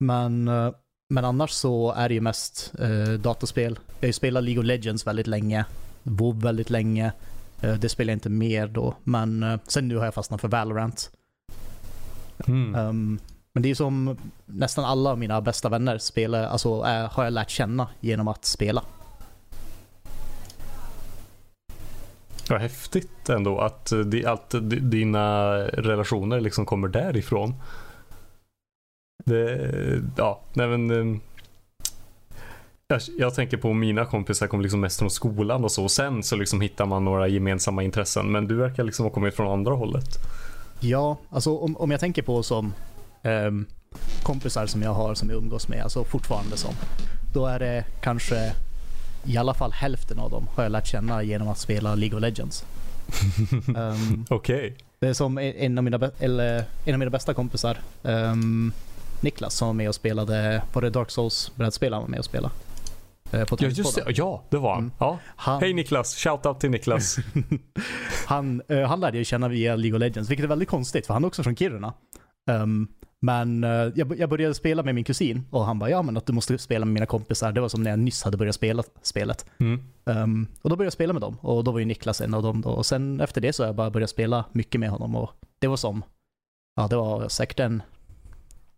[0.00, 0.72] Men uh,
[1.08, 3.78] men annars så är det ju mest eh, dataspel.
[3.86, 5.64] Jag har ju spelat League of Legends väldigt länge.
[6.02, 7.12] WoW väldigt länge.
[7.60, 8.94] Eh, det spelar jag inte mer då.
[9.04, 11.10] Men eh, sen nu har jag fastnat för Valorant.
[12.46, 12.74] Mm.
[12.74, 13.18] Um,
[13.52, 14.16] men det är ju som
[14.46, 18.44] nästan alla av mina bästa vänner spelar, alltså är, har jag lärt känna genom att
[18.44, 18.82] spela.
[22.50, 23.92] Vad häftigt ändå att,
[24.26, 27.54] att dina relationer liksom kommer därifrån.
[29.24, 30.90] Det, ja, nej men.
[30.90, 31.20] Ehm,
[32.88, 35.84] jag, jag, tänker på mina kompisar kom liksom mest från skolan och så.
[35.84, 38.32] Och sen så liksom hittar man några gemensamma intressen.
[38.32, 40.08] Men du verkar liksom ha kommit från andra hållet.
[40.80, 42.74] Ja, alltså om, om jag tänker på som
[43.22, 43.66] um,
[44.22, 46.74] kompisar som jag har som jag umgås med, alltså fortfarande som.
[47.34, 48.52] Då är det kanske
[49.24, 52.22] i alla fall hälften av dem har jag lärt känna genom att spela League of
[52.22, 52.64] Legends.
[53.76, 54.56] um, Okej.
[54.56, 54.72] Okay.
[54.98, 57.78] Det är som en av mina, eller, en av mina bästa kompisar.
[58.02, 58.72] Um,
[59.20, 62.54] Niklas som var med och spelade, var det Dark Souls-brädspel han var med och spelade?
[63.32, 64.04] Eh, på ja, just det.
[64.16, 64.82] Ja, det var han.
[64.82, 64.92] Mm.
[64.98, 65.18] Ja.
[65.36, 65.60] han.
[65.60, 67.16] Hej Niklas, shoutout till Niklas.
[68.26, 71.14] han, uh, han lärde jag känna via League of Legends, vilket är väldigt konstigt för
[71.14, 71.94] han är också från Kiruna.
[72.50, 72.88] Um,
[73.20, 76.26] men uh, jag, jag, började spela med min kusin och han bara, ja men att
[76.26, 77.52] du måste spela med mina kompisar.
[77.52, 79.46] Det var som när jag nyss hade börjat spela spelet.
[79.58, 79.82] Mm.
[80.04, 82.42] Um, och då började jag spela med dem och då var ju Niklas en av
[82.42, 82.70] dem då.
[82.70, 85.66] Och sen efter det så har jag bara börjat spela mycket med honom och det
[85.66, 86.04] var som,
[86.76, 87.82] ja det var säkert en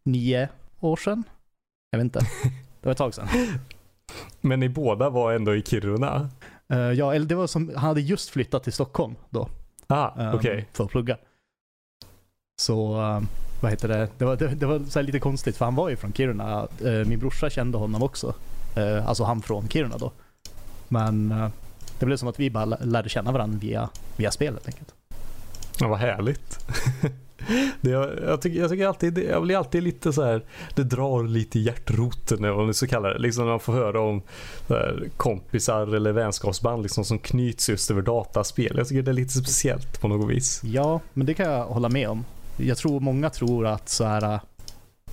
[0.08, 0.48] nio
[0.80, 1.24] år sedan.
[1.90, 2.18] Jag vet inte.
[2.80, 3.28] Det var ett tag sedan.
[4.40, 6.30] Men ni båda var ändå i Kiruna?
[6.72, 9.48] Uh, ja, eller det var som, han hade just flyttat till Stockholm då.
[9.86, 10.52] Ah, um, okej.
[10.52, 10.64] Okay.
[10.72, 11.16] För att plugga.
[12.60, 13.28] Så, um,
[13.62, 14.08] vad heter det?
[14.18, 16.68] Det var, det, det var lite konstigt för han var ju från Kiruna.
[16.84, 18.34] Uh, min brorsa kände honom också.
[18.78, 20.12] Uh, alltså han från Kiruna då.
[20.88, 21.48] Men eh,
[21.98, 24.94] det blev som att vi bara lä- lärde känna varandra via, via spel helt enkelt.
[25.80, 26.66] Ja, vad härligt.
[27.80, 31.24] Det, jag, jag, tycker, jag tycker alltid, jag blir alltid lite så här, det drar
[31.24, 33.18] lite i hjärtroten eller vad man så kallar det.
[33.18, 34.22] Liksom när man får höra om
[34.68, 38.74] här, kompisar eller vänskapsband liksom, som knyts just över dataspel.
[38.76, 40.60] Jag tycker det är lite speciellt på något vis.
[40.64, 42.24] Ja, men det kan jag hålla med om.
[42.56, 44.40] Jag tror många tror att så här,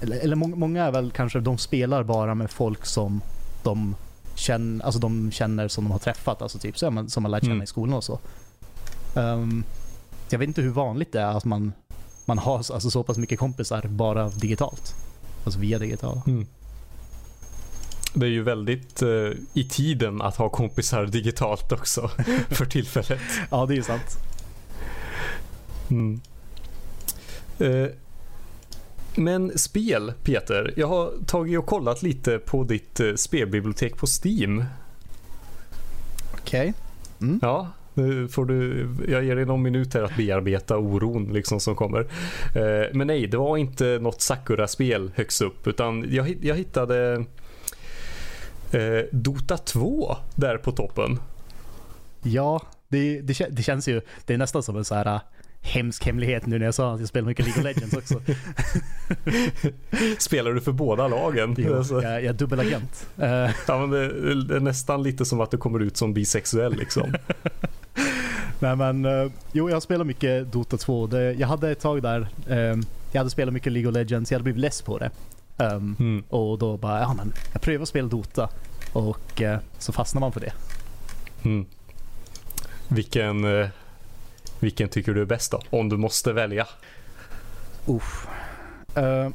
[0.02, 3.21] eller, eller många, många är väl kanske, de spelar bara med folk som
[3.63, 3.95] de
[4.36, 7.54] känner, alltså de känner som de har träffat, alltså typ så, som man lärt känna
[7.54, 7.63] Mm.
[7.63, 8.19] i skolan och så.
[9.15, 9.63] Ehm,
[10.30, 11.74] jag vet inte hur vanligt det är att man,
[12.25, 14.95] man har alltså, så pass mycket kompisar bara digitalt.
[15.43, 16.21] Alltså via digitala.
[16.27, 16.45] Mm.
[18.13, 22.07] Det är ju väldigt eh, i tiden att ha kompisar digitalt också
[22.49, 23.21] för tillfället.
[23.51, 24.17] Ja, det är ju sant.
[25.89, 26.21] Mm.
[27.59, 27.88] Eh,
[29.15, 30.73] men spel, Peter.
[30.77, 34.65] Jag har tagit och kollat lite på ditt eh, spelbibliotek på Steam.
[36.33, 36.73] Okej.
[37.41, 41.75] Ja, nu får du, jag ger dig någon minut här att bearbeta oron liksom som
[41.75, 41.99] kommer.
[42.55, 47.25] Eh, men nej, det var inte något Sakura-spel högst upp utan jag, jag hittade
[48.71, 51.19] eh, Dota 2 där på toppen.
[52.23, 55.19] Ja, det, det, det känns ju, det är nästan som en så här äh,
[55.62, 58.21] hemsk hemlighet nu när jag sa att jag spelar mycket League of Legends också.
[60.17, 61.55] Spelar du för båda lagen?
[61.58, 63.08] Jo, Alltså, jag, jag är dubbelagent.
[63.15, 67.13] Ja, men det, det är nästan lite som att du kommer ut som bisexuell liksom.
[68.60, 71.08] Nej men, eh, jo jag spelar mycket Dota 2.
[71.08, 72.58] Det, jag hade ett tag där, eh,
[73.12, 75.10] jag hade spelat mycket League of Legends, jag hade blivit less på det.
[75.58, 76.24] Um, Mm.
[76.30, 78.50] och då bara, ja men jag prövar att spela Dota.
[78.94, 80.54] Och eh, så fastnar man för det.
[81.44, 81.65] Mm.
[82.88, 83.68] Vilken, eh,
[84.60, 85.62] vilken tycker du är bäst då?
[85.70, 86.68] Om du måste välja.
[88.96, 89.30] Eh,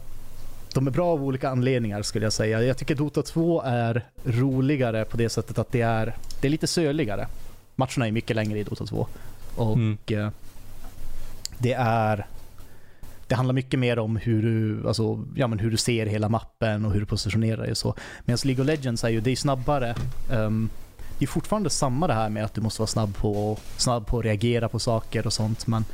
[0.75, 2.63] de är bra av olika anledningar skulle jag säga.
[2.63, 6.67] Jag tycker Dota 2 är roligare på det sättet att det är, det är lite
[6.67, 7.27] söligare.
[7.77, 9.07] Matcherna är mycket längre i Dota 2.
[9.57, 9.99] Och Mm.
[10.11, 10.29] eh,
[11.59, 12.27] det är
[13.27, 16.85] det handlar mycket mer om hur du, alltså, ja, men hur du ser hela mappen
[16.85, 17.95] och hur du positionerar dig och så.
[18.25, 19.95] Medan League of Legends är ju, det är snabbare.
[20.31, 20.71] Um,
[21.19, 24.19] det är fortfarande samma det här med att du måste vara snabb på, snabb på
[24.19, 25.67] att reagera på saker och sånt.
[25.67, 25.85] Men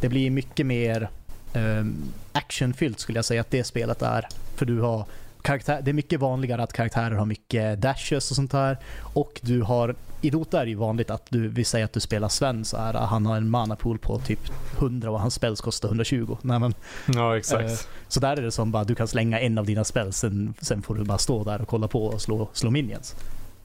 [0.00, 1.08] det blir mycket mer
[1.54, 1.96] um,
[2.32, 4.28] actionfyllt skulle jag säga att det spelet är.
[4.54, 5.04] För du har
[5.42, 8.78] karaktär, det är mycket vanligare att karaktärer har mycket dashes och sånt där.
[9.00, 12.00] Och du har, i Dota är det ju vanligt att du, vi säger att du
[12.00, 14.40] spelar Sven så här, han har en mana pool på typ
[14.78, 16.36] 100 och hans spells kostar 120.
[16.42, 16.74] Nej, men,
[17.14, 17.70] Ja, exakt.
[17.70, 17.76] Eh,
[18.08, 20.82] så där är det som bara du kan slänga en av dina spells, sen, sen
[20.82, 23.14] får du bara stå där och kolla på och slå, slå minions.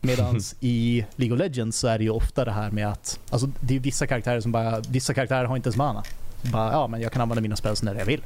[0.01, 3.49] Medan i League of Legends så är det ju ofta det här med att, alltså
[3.59, 6.03] det är vissa karaktärer som bara, vissa karaktärer har inte ens mana.
[6.41, 8.21] Bara, ja men jag kan använda mina spells när jag vill.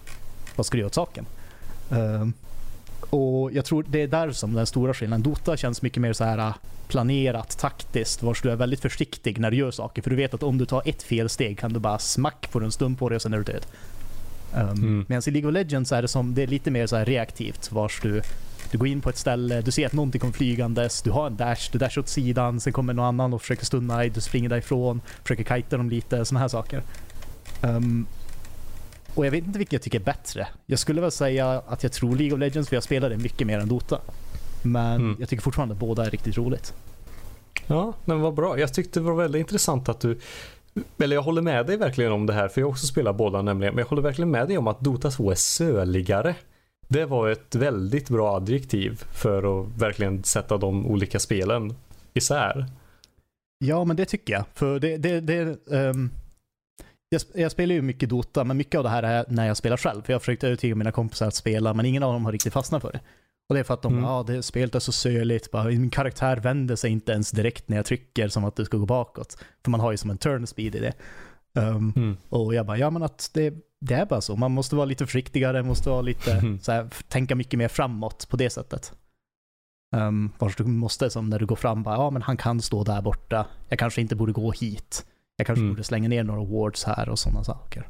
[0.55, 1.25] Vad ska du göra åt saken?
[1.91, 2.33] Ehm,
[3.09, 5.23] och jag tror det är där som den stora skillnaden.
[5.23, 6.55] Dota känns mycket mer så här äh,
[6.87, 10.01] planerat, taktiskt, vars du är väldigt försiktig när du gör saker.
[10.01, 12.65] För du vet att om du tar ett fel steg kan du bara smack, du
[12.65, 13.65] en stund på dig och sen är du död.
[14.55, 15.05] Um, Mm.
[15.07, 17.71] Medan i League of Legends är det, som, det är lite mer så här reaktivt,
[17.71, 18.21] vars du,
[18.71, 21.35] du går in på ett ställe, du ser att någonting kommer flygandes, du har en
[21.35, 24.49] dash, du dashar åt sidan, sen kommer någon annan och försöker stunna dig, du springer
[24.49, 26.81] därifrån, försöker kajta dem lite, sådana här saker.
[27.61, 28.07] Um,
[29.15, 30.47] och jag vet inte vilket jag tycker är bättre.
[30.65, 33.47] Jag skulle väl säga att jag tror League of Legends, för jag spelar det mycket
[33.47, 33.99] mer än Dota.
[34.63, 35.17] Men Mm.
[35.19, 36.73] jag tycker fortfarande att båda är riktigt roligt.
[37.67, 38.59] Ja, men vad bra.
[38.59, 40.19] Jag tyckte det var väldigt intressant att du
[40.97, 43.41] eller jag håller med dig verkligen om det här för jag har också spelat båda
[43.41, 43.73] nämligen.
[43.75, 46.35] Men jag håller verkligen med dig om att Dota 2 är söligare.
[46.87, 51.73] Det var ett väldigt bra adjektiv för att verkligen sätta de olika spelen
[52.13, 52.65] isär.
[53.57, 54.43] Ja, men det tycker jag.
[54.53, 56.09] För det, det, det ehm,
[57.15, 59.77] jag, jag spelar ju mycket Dota, men mycket av det här är när jag spelar
[59.77, 60.01] själv.
[60.01, 62.53] För jag har försökt övertyga mina kompisar att spela, men ingen av dem har riktigt
[62.53, 62.99] fastnat för det.
[63.49, 64.03] Och det är för att de, Mm.
[64.03, 65.51] ja, det spelet är så söligt.
[65.51, 68.77] Bara, min karaktär vänder sig inte ens direkt när jag trycker som att det ska
[68.77, 69.37] gå bakåt.
[69.63, 70.93] För man har ju som en turn speed i det.
[71.61, 72.17] Ehm, Mm.
[72.29, 74.35] och jag bara, ja men att det, det är bara så.
[74.35, 76.59] Man måste vara lite försiktigare, måste vara lite, Mhm.
[76.61, 78.93] så här, tänka mycket mer framåt på det sättet.
[79.95, 82.83] Um, vars du måste, som när du går fram, bara, ja men han kan stå
[82.83, 83.45] där borta.
[83.69, 85.05] Jag kanske inte borde gå hit.
[85.37, 85.73] Jag kanske Mm.
[85.73, 87.87] borde slänga ner några wards här och sådana saker.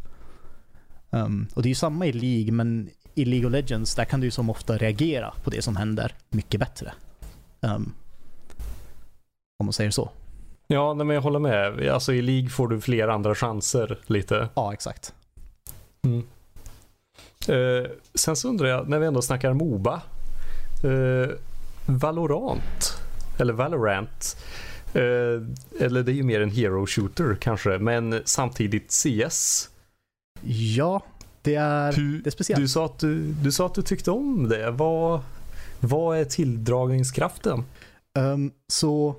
[1.09, 4.19] Um, och det är ju samma i League, men i League of Legends, där kan
[4.19, 6.93] du ju som ofta reagera på det som händer mycket bättre.
[7.61, 7.93] Um,
[9.59, 10.09] om man säger så.
[10.67, 11.87] Ja, nej, men jag håller med.
[11.89, 14.49] Alltså i League får du fler andra chanser lite.
[14.55, 15.13] Ja, exakt.
[17.47, 20.01] Eh, sen så undrar jag, när vi ändå snackar Moba.
[20.83, 21.29] Eh,
[21.85, 22.97] Valorant.
[23.39, 24.37] Eller Valorant.
[24.95, 25.41] Eh,
[25.85, 27.69] eller det är ju mer en hero shooter kanske.
[27.69, 29.69] Men samtidigt CS.
[30.75, 31.01] Ja,
[31.41, 32.61] det är, Du, det är speciellt.
[32.61, 34.71] du, sa att du, du sa att du tyckte om det.
[34.71, 35.21] Vad,
[35.79, 37.63] vad är tilldragningskraften?
[38.19, 39.15] Um, så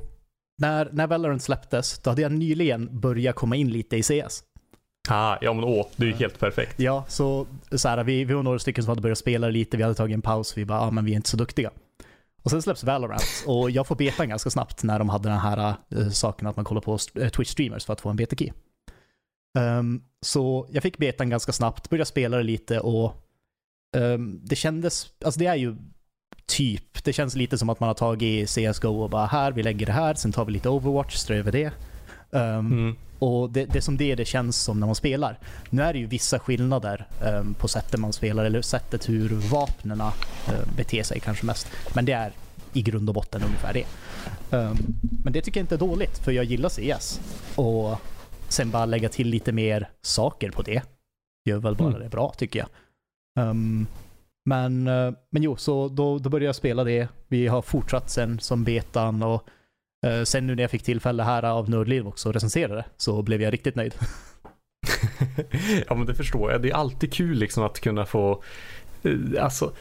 [0.59, 4.43] när, när Valorant släpptes, då hade jag nyligen börjat komma in lite i CS.
[5.09, 6.81] Ah, ja men åh, det är ju helt perfekt.
[6.81, 9.83] Ja, så, så här, vi, vi var några stycken som hade börjat spela lite, vi
[9.83, 11.71] hade tagit en paus, vi bara, ja men vi är inte så duktiga.
[12.47, 15.75] Och sen släpps Valorant och jag får betan ganska snabbt när de hade den här
[15.91, 18.53] äh, saken att man kollar på eh, Twitch-streamers för att få en beta-key.
[19.59, 23.27] Um, så jag fick betan ganska snabbt, började spela det lite och
[23.97, 25.77] um, det kändes, alltså det är ju
[26.47, 29.87] typ, det känns lite som att man har tagit CSGO och bara här, vi lägger
[29.87, 31.73] det här, sen tar vi lite Overwatch, strör över det.
[32.31, 32.97] Um, mm.
[33.19, 35.39] Och det, det är som det det känns som när man spelar.
[35.71, 40.01] Nu är det ju vissa skillnader um, på sättet man spelar, eller sättet hur vapnen
[40.01, 40.13] uh,
[40.77, 41.69] beter sig kanske mest.
[41.95, 42.33] Men det är
[42.73, 43.85] i grund och botten ungefär det.
[44.57, 44.77] Um,
[45.25, 47.21] men det tycker jag inte är dåligt, för jag gillar CS.
[47.55, 48.01] Och
[48.49, 50.83] sen bara lägga till lite mer saker på det
[51.47, 52.01] gör väl bara mm.
[52.01, 52.69] det bra tycker jag.
[53.49, 53.87] Um,
[54.45, 57.09] men, uh, men jo, så då, då började jag spela det.
[57.29, 59.49] Vi har fortsatt sen som betan och
[60.25, 63.43] sen nu när jag fick tillfälle här av Nördliv också att recensera det så blev
[63.43, 63.95] jag riktigt nöjd.
[65.89, 66.63] ja men det förstår jag.
[66.63, 68.43] Det är alltid kul liksom att kunna få,
[69.07, 69.73] uh, alltså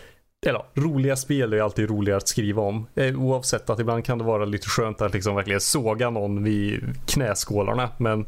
[0.45, 2.87] eller roliga spel är alltid roligare att skriva om.
[2.95, 6.83] Eh, oavsett att ibland kan det vara lite skönt att liksom verkligen såga någon vid
[7.05, 7.89] knäskålarna.
[7.97, 8.25] Men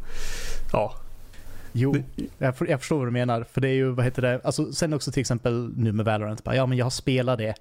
[0.72, 0.94] ja.
[1.72, 1.96] Jo,
[2.38, 3.44] jag, jag förstår vad du menar.
[3.44, 6.44] För det är ju, vad heter det, alltså sen också till exempel nu med Valorant.
[6.44, 7.56] Bara, ja men jag har spelat det,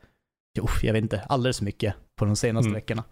[0.58, 2.74] jo, jag vet inte, alldeles mycket på de senaste mm.
[2.74, 3.04] veckorna.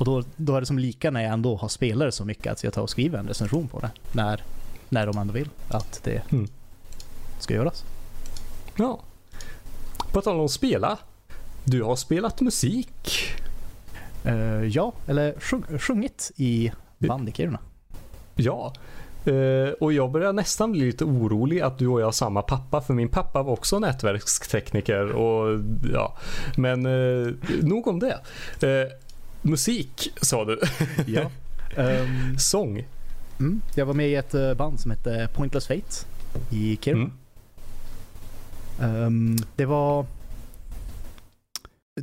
[0.00, 2.52] Och då, då är det som lika när jag ändå har spelat det så mycket
[2.52, 3.90] att jag tar och skriver en recension på det.
[4.12, 4.42] När,
[4.88, 6.48] när de ändå vill att det mm.
[7.38, 7.84] ska göras.
[8.76, 9.00] Ja.
[10.12, 10.98] På tal om spela.
[11.64, 13.18] Du har spelat musik.
[14.26, 17.58] Uh, ja, eller sjung, sjungit i band i Kiruna.
[18.34, 18.72] Ja,
[19.26, 22.80] uh, och jag börjar nästan bli lite orolig att du och jag har samma pappa.
[22.80, 25.12] För min pappa var också nätverkstekniker.
[25.12, 25.60] Och,
[25.92, 26.18] ja.
[26.56, 28.20] Men uh, nog om det.
[29.42, 30.60] Musik sa du.
[31.06, 31.30] ja.
[31.76, 32.86] Um, Sång.
[33.38, 36.06] Mm, jag var med i ett band som hette Pointless Fate
[36.50, 37.00] i Kiruna.
[37.04, 37.12] Mm.
[38.78, 40.06] Um, det var...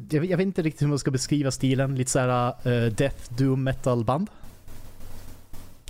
[0.09, 1.95] Jag, jag, vet inte riktigt hur man ska beskriva stilen.
[1.95, 4.29] Lite såhär uh, death doom metal band.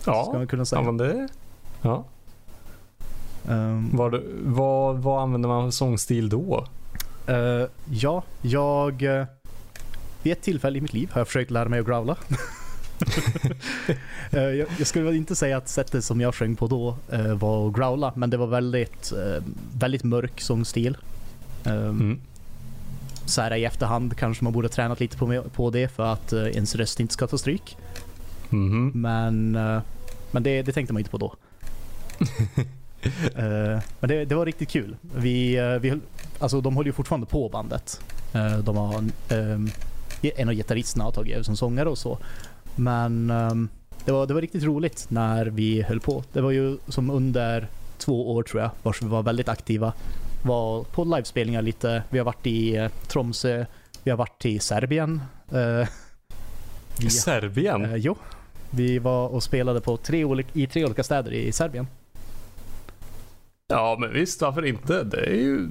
[0.06, 0.82] Ja, ska man kunna säga.
[0.82, 1.28] men det...
[1.82, 2.04] Ja.
[3.48, 6.66] Um, vad, vad, vad använder man för sångstil då?
[7.30, 9.04] Uh, ja, jag...
[10.26, 12.18] Vid ett tillfälle i mitt liv har jag försökt lära mig att growla.
[14.32, 17.68] Eh, jag, jag, skulle inte säga att sättet som jag sjöng på då uh, var
[17.68, 19.44] att growla, men det var väldigt, uh,
[19.80, 20.98] väldigt mörk sångstil.
[21.64, 22.20] Um, mm.
[23.26, 26.48] Så här i efterhand kanske man borde tränat lite på, på det för att uh,
[26.48, 27.78] ens röst inte ska ta stryk.
[28.52, 28.92] Mm.
[28.96, 29.52] Men,
[30.32, 31.36] men det, det, tänkte man inte på då.
[34.00, 34.96] men det, det, var riktigt kul.
[35.16, 36.00] Vi, vi,
[36.40, 38.02] alltså, de håller ju fortfarande på bandet.
[38.64, 39.72] de har um,
[40.36, 42.18] en av gitarristerna har tagit över som sångare och så.
[42.76, 43.70] Men um,
[44.06, 46.24] det, var, det var riktigt roligt när vi höll på.
[46.34, 47.68] Det var ju som under
[47.98, 49.94] två år tror jag, vars vi var väldigt aktiva.
[50.44, 52.04] Var på livespelningar lite.
[52.10, 53.66] Vi har varit i eh, Tromsö,
[54.04, 55.22] vi har varit i Serbien.
[55.54, 55.88] Uh,
[57.00, 57.86] I Serbien?
[57.86, 58.16] Uh, jo.
[58.70, 61.88] Vi var och spelade på tre olika, i tre olika städer i Serbien.
[63.68, 65.04] Ja, men visst, varför inte?
[65.04, 65.70] Det är ju...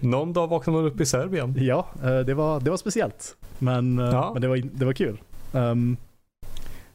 [0.00, 1.54] Någon dag vaknar man upp i Serbien.
[1.58, 1.86] Ja,
[2.26, 3.36] det var, det var speciellt.
[3.58, 4.30] Men, ja.
[4.32, 5.20] men det, var, det var kul.
[5.52, 5.96] Um,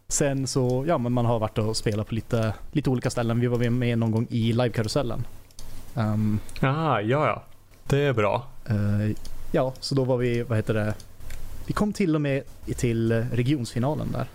[0.08, 3.40] Sen så, ja men man har varit och spelat på lite, lite olika ställen.
[3.40, 5.28] Vi var med någon gång i livekarusellen.
[5.94, 7.44] Um, ah, ja, ja.
[7.84, 8.48] Det är bra.
[8.72, 9.12] Uh,
[9.52, 10.94] ja, så då var vi, vad heter det?
[11.66, 12.44] Vi kom till och med
[12.76, 14.28] till regionsfinalen där.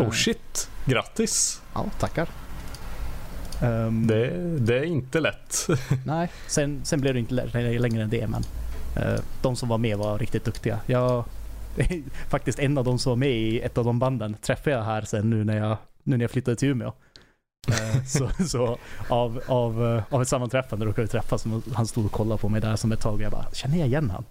[0.00, 1.62] Oh shit, grattis.
[1.74, 2.28] Ja, tackar.
[3.62, 5.66] Um, det, det, är inte lätt.
[6.06, 8.42] nej, sen, sen blev det inte längre än det, men
[8.96, 10.80] uh, de som var med var riktigt duktiga.
[10.86, 11.24] Jag
[12.28, 15.02] faktiskt en av de som var med i ett av de banden träffade jag här
[15.02, 16.92] sen nu när jag, nu när jag flyttade till Umeå.
[17.68, 21.44] Eh, så, så av, av, eh, av ett sammanträffande råkade vi träffas.
[21.74, 23.88] Han stod och kollade på mig där som ett tag och jag bara, känner jag
[23.88, 24.24] igen han?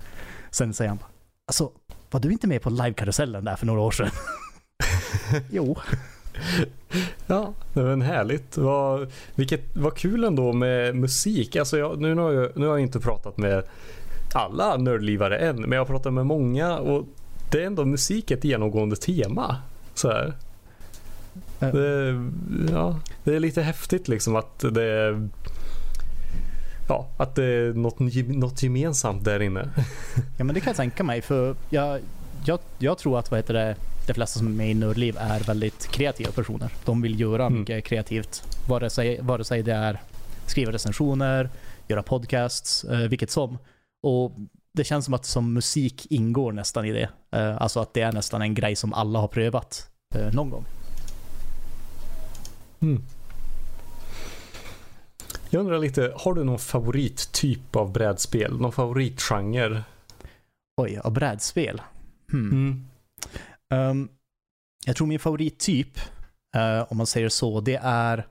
[0.52, 1.00] Sen säger han,
[1.48, 1.72] alltså
[2.12, 4.10] var du inte med på livekarusellen där för några år sedan?
[5.50, 5.78] jo.
[7.28, 8.58] Ja, det var en härligt.
[8.58, 11.56] Vad, vilket, vad kul ändå med musik.
[11.56, 13.64] Alltså jag, nu, har jag, nu har jag inte pratat med
[14.34, 17.06] alla nördlivare än, men jag har pratat med många och
[17.52, 19.58] det är ändå musik ett genomgående tema.
[19.94, 20.34] Så här.
[21.60, 22.16] Det,
[22.72, 25.30] ja, det är lite häftigt liksom att det är
[26.90, 29.70] Ja, att det är något, något gemensamt där inne.
[30.38, 32.00] ja men det kan jag tänka mig för jag,
[32.46, 33.76] jag, jag tror att vad heter det,
[34.10, 36.74] de flesta som är med i Nördliv är väldigt kreativa personer.
[36.86, 37.60] De vill göra mm.
[37.60, 38.44] mycket kreativt.
[38.70, 40.02] Vare sig, vare sig det är
[40.46, 41.50] skriva recensioner,
[41.88, 43.58] göra podcasts, eh, vilket som.
[44.04, 44.32] Och
[44.74, 47.10] det känns som att som musik ingår nästan i det.
[47.36, 50.66] Uh, alltså att det är nästan en grej som alla har prövat eh, någon gång.
[52.80, 53.04] Mm.
[55.50, 58.58] Jag undrar lite, har du någon favorittyp av brädspel?
[58.58, 59.84] Någon favoritgenre?
[60.78, 61.82] Oj, av brädspel?
[62.32, 62.52] Hmm.
[62.52, 62.86] Mm.
[63.74, 64.10] Um,
[64.86, 65.98] jag tror min favorittyp,
[66.56, 68.28] eh, om man säger så, det är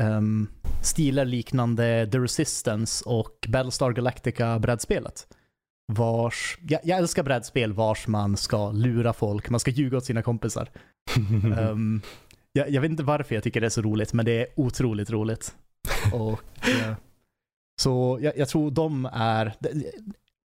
[0.00, 0.50] um,
[0.82, 5.26] stilar liknande The Resistance och Battlestar Galactica-brädspelet.
[5.92, 10.22] Vars, jag, jag älskar brädspel vars man ska lura folk, man ska ljuga åt sina
[10.22, 10.70] kompisar.
[11.58, 12.02] Um,
[12.52, 15.10] jag, jag vet inte varför jag tycker det är så roligt, men det är otroligt
[15.10, 15.54] roligt.
[16.12, 16.94] Och, eh,
[17.82, 19.54] så jag, jag tror de är,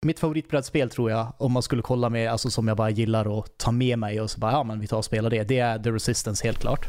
[0.07, 3.59] mitt favoritbrädspel tror jag, om man skulle kolla med, alltså som jag bara gillar att
[3.59, 5.79] ta med mig och så bara, ja men vi tar och spelar det, det är
[5.79, 6.87] The Resistance helt klart.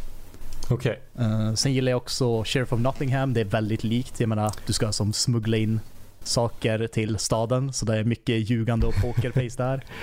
[0.70, 1.00] Okej.
[1.20, 4.20] Eh, sen gillar jag också Sheriff of Nottingham, det är väldigt likt.
[4.20, 5.80] Jag menar, du ska som smuggla in
[6.24, 9.86] saker till staden, så det är mycket ljugande och pokerface där.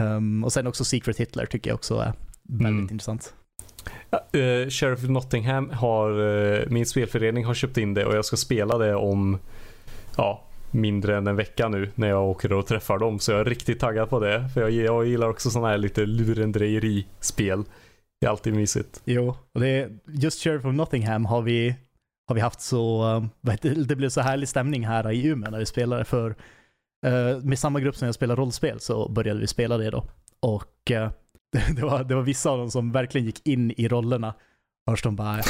[0.00, 2.88] Ehm, och sen också Secret Hitler tycker jag också är väldigt Mm.
[2.92, 3.34] intressant.
[4.10, 8.24] Ja, eh, Sheriff of Nottingham har, eh, min spelförening har köpt in det och jag
[8.24, 9.38] ska spela det om,
[10.16, 13.18] ja, mindre än en vecka nu när jag åker och träffar dem.
[13.18, 14.48] Så jag är riktigt taggad på det.
[14.54, 17.64] För jag, jag gillar också sådana här lite lurendrejeri-spel.
[18.20, 19.02] Det är alltid mysigt.
[19.04, 21.74] Jo, och det är, just Sheriff of Nottingham har vi,
[22.26, 25.66] har vi haft så, eh, det, blev så härlig stämning här i Umeå när vi
[25.66, 26.30] spelade för
[27.06, 30.04] eh, med samma grupp som jag spelar rollspel så började vi spela det då.
[30.40, 31.10] Och eh,
[31.76, 34.34] det, var, det var vissa av dem som verkligen gick in i rollerna.
[34.88, 35.40] Först de bara,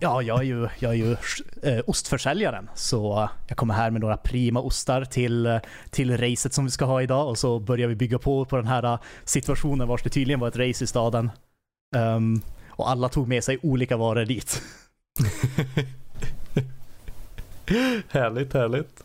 [0.00, 1.16] ja jag är ju, jag är ju
[1.62, 5.60] eh, ostförsäljaren så jag kommer här med några prima ostar till,
[5.90, 8.66] till racet som vi ska ha idag och så börjar vi bygga på på den
[8.66, 11.30] här eh, situationen vars det tydligen var ett race i staden.
[11.96, 14.62] Ehm, och alla tog med sig olika varor dit.
[18.08, 19.04] härligt, härligt.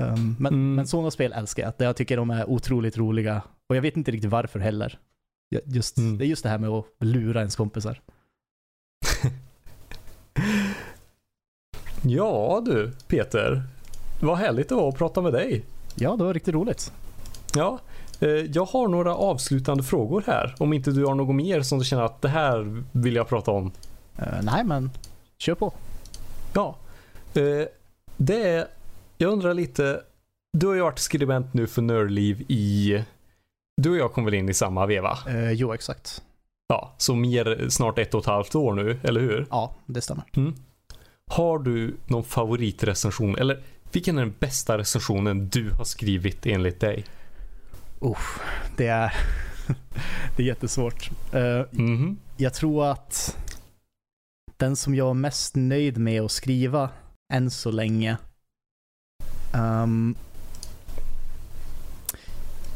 [0.00, 0.74] Ehm, men, Mm.
[0.74, 1.72] men sådana spel älskar jag.
[1.88, 3.42] Jag tycker de är otroligt roliga.
[3.68, 4.98] Och jag vet inte riktigt varför heller.
[5.64, 6.18] Just, Mm.
[6.18, 8.00] Det är just det här med att lura ens kompisar.
[12.02, 13.62] Ja du, Peter.
[14.20, 15.64] Vad härligt det var att prata med dig.
[15.94, 16.92] Ja, det var riktigt roligt.
[17.54, 17.78] Ja,
[18.20, 20.54] eh, jag har några avslutande frågor här.
[20.58, 23.50] Om inte du har något mer som du känner att det här vill jag prata
[23.50, 23.72] om.
[24.18, 24.90] Eh, nej, men
[25.38, 25.72] kör på.
[26.52, 26.76] Ja,
[27.34, 27.68] eh,
[28.16, 28.66] det är,
[29.18, 30.00] jag undrar lite,
[30.52, 33.04] du har ju varit skribent nu för Nördliv i,
[33.76, 35.18] du och jag kom väl in i samma veva?
[35.28, 36.22] Uh, jo, exakt.
[36.68, 39.46] Ja, så mer snart ett och ett halvt år nu, eller hur?
[39.50, 40.24] Ja, det stämmer.
[41.28, 43.62] Har du någon favoritrecension, eller
[43.92, 47.04] vilken är den bästa recensionen du har skrivit enligt dig?
[48.00, 48.40] Uff,
[48.76, 49.12] det är,
[50.36, 51.10] det är jättesvårt.
[51.32, 52.16] Eh, Mhm.
[52.36, 53.36] jag tror att
[54.56, 56.90] den som jag är mest nöjd med att skriva
[57.32, 58.16] än så länge.
[59.54, 60.14] ehm,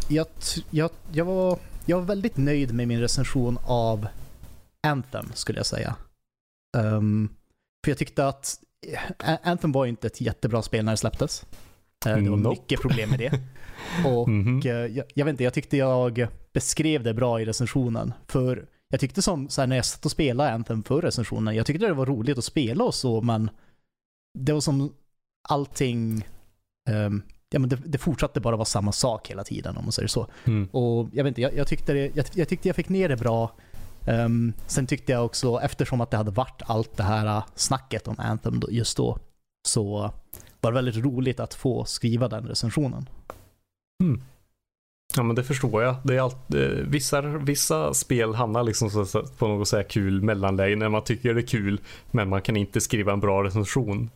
[0.08, 0.26] jag,
[0.70, 4.06] jag, jag, var, jag var väldigt nöjd med min recension av
[4.86, 5.96] Anthem skulle jag säga.
[6.76, 7.28] Ehm,
[7.84, 8.56] för jag tyckte att
[9.24, 11.46] eh, Anthem var inte ett jättebra spel när det släpptes.
[12.06, 12.60] Eh, det var Nope.
[12.60, 13.40] mycket problem med det.
[14.06, 18.12] Och och, eh, jag, jag vet inte, jag tyckte jag beskrev det bra i recensionen.
[18.26, 21.66] För jag tyckte som, så här, när jag satt och spelade Anthem för recensionen, jag
[21.66, 23.50] tyckte det var roligt att spela och så, men
[24.38, 24.92] det var som
[25.48, 26.26] allting,
[26.90, 30.08] ehm, ja men det, det fortsatte bara vara samma sak hela tiden om man säger
[30.08, 30.26] så.
[30.44, 30.68] Mm.
[30.72, 33.16] Och jag vet inte, jag, jag, tyckte, det, jag, jag tyckte jag fick ner det
[33.16, 33.56] bra.
[34.06, 38.08] Ehm, sen tyckte jag också, eftersom att det hade varit allt det här uh, snacket
[38.08, 39.18] om Anthem just då,
[39.68, 40.10] så
[40.60, 43.08] var det väldigt roligt att få skriva den recensionen.
[45.16, 45.96] Ja men det förstår jag.
[46.04, 49.06] Det är allt, eh, vissa, vissa spel hamnar liksom
[49.38, 51.80] på något så här kul mellanläge när man tycker det är kul
[52.10, 54.10] men man kan inte skriva en bra recension.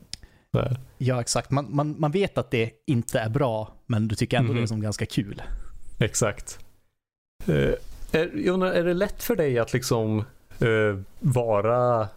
[0.52, 0.80] Här.
[0.98, 1.50] Ja, exakt.
[1.50, 4.56] Man, man, man vet att det inte är bra, men du tycker ändå Mhm.
[4.56, 5.42] det är som ganska kul.
[5.98, 6.58] Exakt.
[8.16, 10.18] Eh, är, undrar, är det lätt för dig att liksom
[10.60, 12.08] eh, vara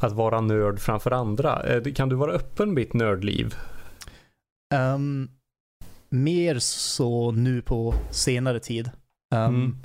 [0.00, 1.80] att vara nörd framför andra?
[1.80, 3.54] Det- Kan du vara öppen med ditt nördliv?
[4.74, 5.28] Ehm,
[6.08, 8.90] mer så nu på senare tid.
[9.34, 9.76] Ehm, Mm.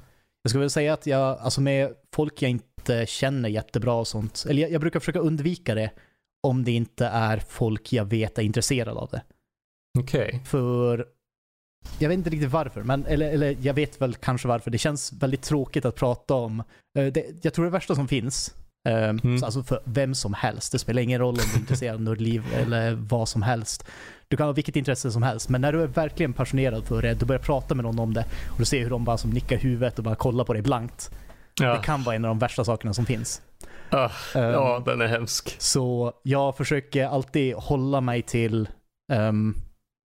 [0.44, 4.46] Jag skulle vilja säga att jag, alltså med folk jag inte känner jättebra och sånt,
[4.50, 5.92] eller jag, jag brukar försöka undvika det
[6.48, 9.22] om det inte är folk jag vet är intresserade av det.
[10.00, 10.42] Okej.
[10.46, 11.06] För
[12.00, 14.72] jag vet inte riktigt varför, men eller, eller jag vet väl kanske varför.
[14.72, 16.60] Det känns väldigt tråkigt att prata om.
[16.98, 18.54] Eh, det, jag tror det värsta som finns,
[18.88, 19.40] eh, Mm.
[19.40, 20.72] så alltså för vem som helst.
[20.72, 23.86] Det spelar ingen roll om du är intresserad av nördliv eller vad som helst.
[24.28, 27.14] Du kan ha vilket intresse som helst, men när du är verkligen passionerad för det,
[27.14, 29.58] du börjar prata med någon om det och du ser hur de bara som nickar
[29.58, 31.12] huvudet och bara kollar på dig blankt.
[31.60, 31.74] Ja.
[31.78, 33.42] Det kan vara en av de värsta sakerna som finns.
[33.90, 35.56] Ah, Eh, ja, den är hemsk.
[35.60, 38.70] så jag försöker alltid hålla mig till...
[39.14, 39.56] ehm,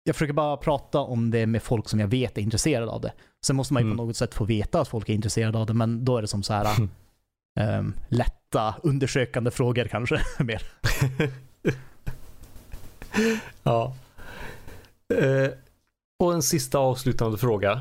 [0.08, 3.12] jag försöker bara prata om det med folk som jag vet är intresserade av det.
[3.46, 3.96] Sen måste man ju Mm.
[3.98, 6.28] på något sätt få veta att folk är intresserade av det, men då är det
[6.28, 6.88] som så här
[7.60, 10.20] ehm, lätta undersökande frågor kanske.
[10.44, 10.62] mer.
[13.62, 13.94] ja.
[15.14, 15.50] Eh,
[16.18, 17.80] och en sista avslutande fråga.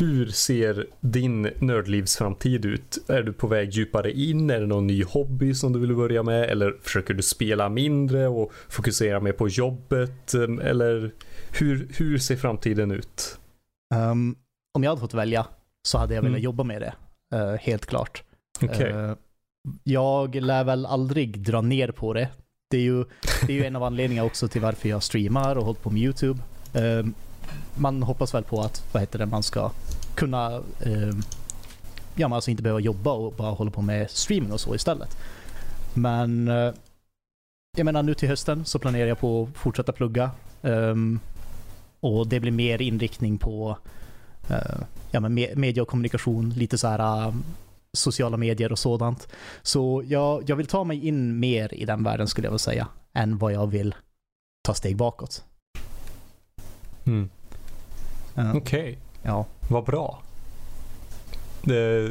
[0.00, 2.98] Hur ser din nördlivsframtid ut?
[3.08, 4.50] Är du på väg djupare in?
[4.50, 6.50] Är det någon ny hobby som du vill börja med?
[6.50, 10.34] Eller försöker du spela mindre och fokusera mer på jobbet?
[10.34, 11.10] Eh, Eller
[11.58, 13.38] hur, hur ser framtiden ut?
[13.94, 14.34] Ehm,
[14.74, 15.46] om jag hade fått välja
[15.88, 16.42] så hade jag velat Mm.
[16.44, 16.94] jobba med det,
[17.36, 18.22] eh, helt klart.
[18.62, 18.90] Okej.
[18.90, 19.12] Eh,
[19.84, 22.28] jag lär väl aldrig dra ner på det.
[22.70, 23.04] Det är, ju,
[23.46, 26.02] det är ju en av anledningarna också till varför jag streamar och hållit på med
[26.02, 26.40] YouTube.
[26.74, 27.06] Eh,
[27.76, 29.70] man hoppas väl på att, vad heter det, man ska
[30.14, 31.12] kunna, eh,
[32.14, 35.16] ja man alltså inte behöva jobba och bara hålla på med streaming och så istället.
[35.94, 36.72] Men eh,
[37.76, 40.30] jag menar nu till hösten så planerar jag på att fortsätta plugga.
[40.62, 41.20] Ehm,
[42.00, 43.78] och det blir mer inriktning på
[44.48, 44.80] eh,
[45.10, 47.44] ja, men me- media och kommunikation, lite så här um,
[47.92, 49.28] sociala medier och sådant.
[49.62, 52.86] Så jag, jag vill ta mig in mer i den världen skulle jag vilja säga,
[53.12, 53.94] än vad jag vill
[54.62, 55.44] ta steg bakåt.
[57.04, 57.30] Mm.
[58.54, 59.46] Okej, ja.
[59.68, 60.22] vad bra.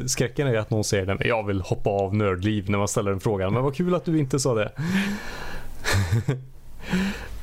[0.06, 3.10] Skräcken är att någon säger det, men jag vill hoppa av nördliv när man ställer
[3.10, 3.52] den frågan.
[3.52, 4.72] Men vad kul att du inte sa det.